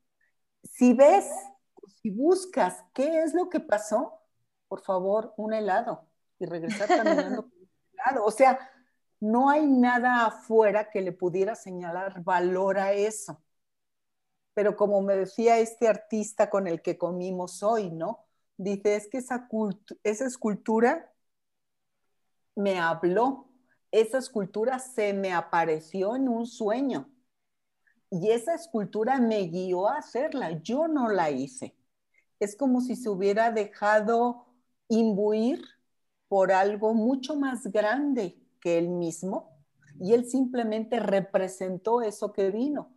Si 0.64 0.94
ves, 0.94 1.30
si 2.02 2.10
buscas 2.10 2.84
qué 2.94 3.22
es 3.22 3.34
lo 3.34 3.50
que 3.50 3.60
pasó, 3.60 4.20
por 4.68 4.82
favor, 4.82 5.34
un 5.38 5.54
helado 5.54 6.08
y 6.40 6.46
regresar 6.46 6.88
caminando 6.88 7.44
con 7.50 7.60
un 7.60 7.70
helado. 7.94 8.26
O 8.26 8.32
sea, 8.32 8.60
no 9.20 9.50
hay 9.50 9.66
nada 9.68 10.26
afuera 10.26 10.90
que 10.90 11.02
le 11.02 11.12
pudiera 11.12 11.56
señalar 11.56 12.24
valor 12.24 12.80
a 12.80 12.94
eso. 12.94 13.42
Pero 14.58 14.76
como 14.76 15.04
me 15.04 15.16
decía 15.16 15.60
este 15.60 15.88
artista 15.88 16.50
con 16.50 16.66
el 16.66 16.82
que 16.82 16.98
comimos 16.98 17.62
hoy, 17.62 17.92
¿no? 17.92 18.26
Dice, 18.58 18.96
es 18.96 19.08
que 19.08 19.20
esa, 19.20 19.48
esa 20.02 20.26
escultura 20.26 21.14
me 22.56 22.80
habló, 22.80 23.52
esa 23.92 24.18
escultura 24.18 24.80
se 24.80 25.14
me 25.14 25.32
apareció 25.32 26.16
en 26.16 26.28
un 26.28 26.48
sueño 26.48 27.08
y 28.10 28.32
esa 28.32 28.56
escultura 28.56 29.20
me 29.20 29.42
guió 29.44 29.90
a 29.90 30.00
hacerla, 30.00 30.60
yo 30.64 30.88
no 30.88 31.08
la 31.08 31.30
hice. 31.30 31.78
Es 32.40 32.56
como 32.56 32.82
si 32.82 32.96
se 32.96 33.10
hubiera 33.10 33.52
dejado 33.52 34.48
imbuir 34.88 35.64
por 36.28 36.52
algo 36.52 36.96
mucho 36.96 37.36
más 37.36 37.68
grande 37.68 38.42
que 38.60 38.80
él 38.80 38.90
mismo 38.90 39.52
y 40.00 40.14
él 40.14 40.26
simplemente 40.26 41.00
representó 41.00 42.02
eso 42.02 42.34
que 42.34 42.50
vino, 42.50 42.92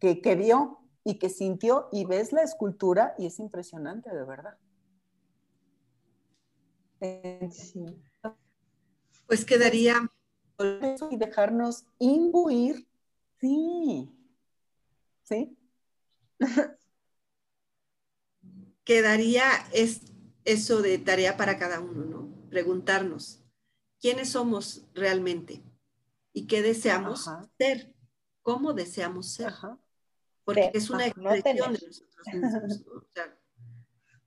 que, 0.00 0.20
que 0.20 0.34
vio 0.34 0.80
y 1.06 1.18
que 1.20 1.28
sintió 1.28 1.88
y 1.92 2.04
ves 2.04 2.32
la 2.32 2.42
escultura 2.42 3.14
y 3.16 3.26
es 3.26 3.38
impresionante 3.38 4.12
de 4.12 4.24
verdad. 4.24 4.58
Pues 9.28 9.44
quedaría... 9.44 10.10
Y 10.58 11.16
dejarnos 11.16 11.84
imbuir, 12.00 12.88
sí, 13.38 14.10
sí. 15.22 15.56
quedaría 18.84 19.44
es, 19.72 20.00
eso 20.44 20.82
de 20.82 20.98
tarea 20.98 21.36
para 21.36 21.56
cada 21.56 21.78
uno, 21.78 22.04
¿no? 22.04 22.48
Preguntarnos, 22.50 23.44
¿quiénes 24.00 24.30
somos 24.30 24.88
realmente? 24.92 25.62
¿Y 26.32 26.48
qué 26.48 26.62
deseamos 26.62 27.28
ser? 27.58 27.94
¿Cómo 28.42 28.72
deseamos 28.72 29.28
ser? 29.28 29.52
Porque 30.46 30.70
es 30.72 30.88
una 30.88 31.06
expresión 31.06 31.74
de 31.74 31.80
nosotros 31.86 32.26
mismos. 32.32 32.84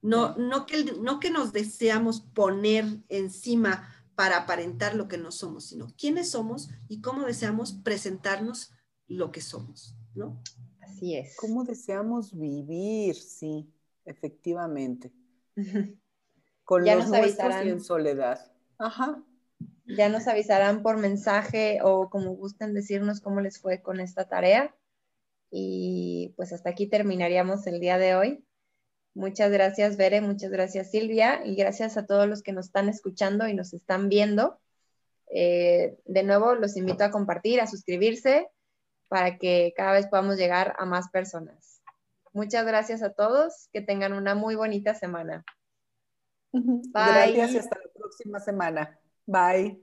¿no? 0.02 0.36
no, 0.38 0.66
que, 0.66 0.84
no 1.00 1.18
que 1.18 1.30
nos 1.30 1.52
deseamos 1.52 2.20
poner 2.20 2.84
encima 3.08 3.88
para 4.14 4.36
aparentar 4.36 4.94
lo 4.94 5.08
que 5.08 5.16
no 5.16 5.32
somos, 5.32 5.64
sino 5.64 5.88
quiénes 5.98 6.30
somos 6.30 6.68
y 6.88 7.00
cómo 7.00 7.24
deseamos 7.24 7.72
presentarnos 7.72 8.70
lo 9.08 9.32
que 9.32 9.40
somos, 9.40 9.96
¿no? 10.14 10.40
Así 10.82 11.16
es. 11.16 11.34
¿Cómo 11.36 11.64
deseamos 11.64 12.38
vivir? 12.38 13.14
Sí, 13.16 13.72
efectivamente. 14.04 15.10
Con 16.64 16.84
ya 16.84 16.96
los 16.96 17.06
nos 17.08 17.18
avisarán. 17.18 17.66
y 17.66 17.70
en 17.70 17.80
soledad. 17.80 18.52
Ajá. 18.76 19.24
Ya 19.86 20.08
nos 20.10 20.28
avisarán 20.28 20.82
por 20.82 20.98
mensaje 20.98 21.78
o 21.82 22.10
como 22.10 22.36
gusten 22.36 22.74
decirnos 22.74 23.20
cómo 23.20 23.40
les 23.40 23.58
fue 23.58 23.82
con 23.82 23.98
esta 24.00 24.28
tarea. 24.28 24.74
Y 25.50 26.32
pues 26.36 26.52
hasta 26.52 26.70
aquí 26.70 26.86
terminaríamos 26.88 27.66
el 27.66 27.80
día 27.80 27.98
de 27.98 28.14
hoy. 28.14 28.44
Muchas 29.14 29.50
gracias, 29.50 29.96
Bere, 29.96 30.20
muchas 30.20 30.50
gracias, 30.50 30.90
Silvia, 30.90 31.44
y 31.44 31.56
gracias 31.56 31.96
a 31.96 32.06
todos 32.06 32.28
los 32.28 32.42
que 32.42 32.52
nos 32.52 32.66
están 32.66 32.88
escuchando 32.88 33.48
y 33.48 33.54
nos 33.54 33.72
están 33.72 34.08
viendo. 34.08 34.60
Eh, 35.32 35.98
de 36.04 36.22
nuevo, 36.22 36.54
los 36.54 36.76
invito 36.76 37.04
a 37.04 37.10
compartir, 37.10 37.60
a 37.60 37.66
suscribirse 37.66 38.48
para 39.08 39.38
que 39.38 39.72
cada 39.76 39.92
vez 39.92 40.06
podamos 40.06 40.36
llegar 40.36 40.76
a 40.78 40.86
más 40.86 41.10
personas. 41.10 41.82
Muchas 42.32 42.64
gracias 42.64 43.02
a 43.02 43.12
todos, 43.12 43.68
que 43.72 43.80
tengan 43.80 44.12
una 44.12 44.36
muy 44.36 44.54
bonita 44.54 44.94
semana. 44.94 45.44
Bye. 46.52 47.32
Gracias 47.34 47.52
y 47.52 47.58
hasta 47.58 47.78
la 47.78 47.90
próxima 47.92 48.38
semana. 48.38 48.98
Bye. 49.26 49.82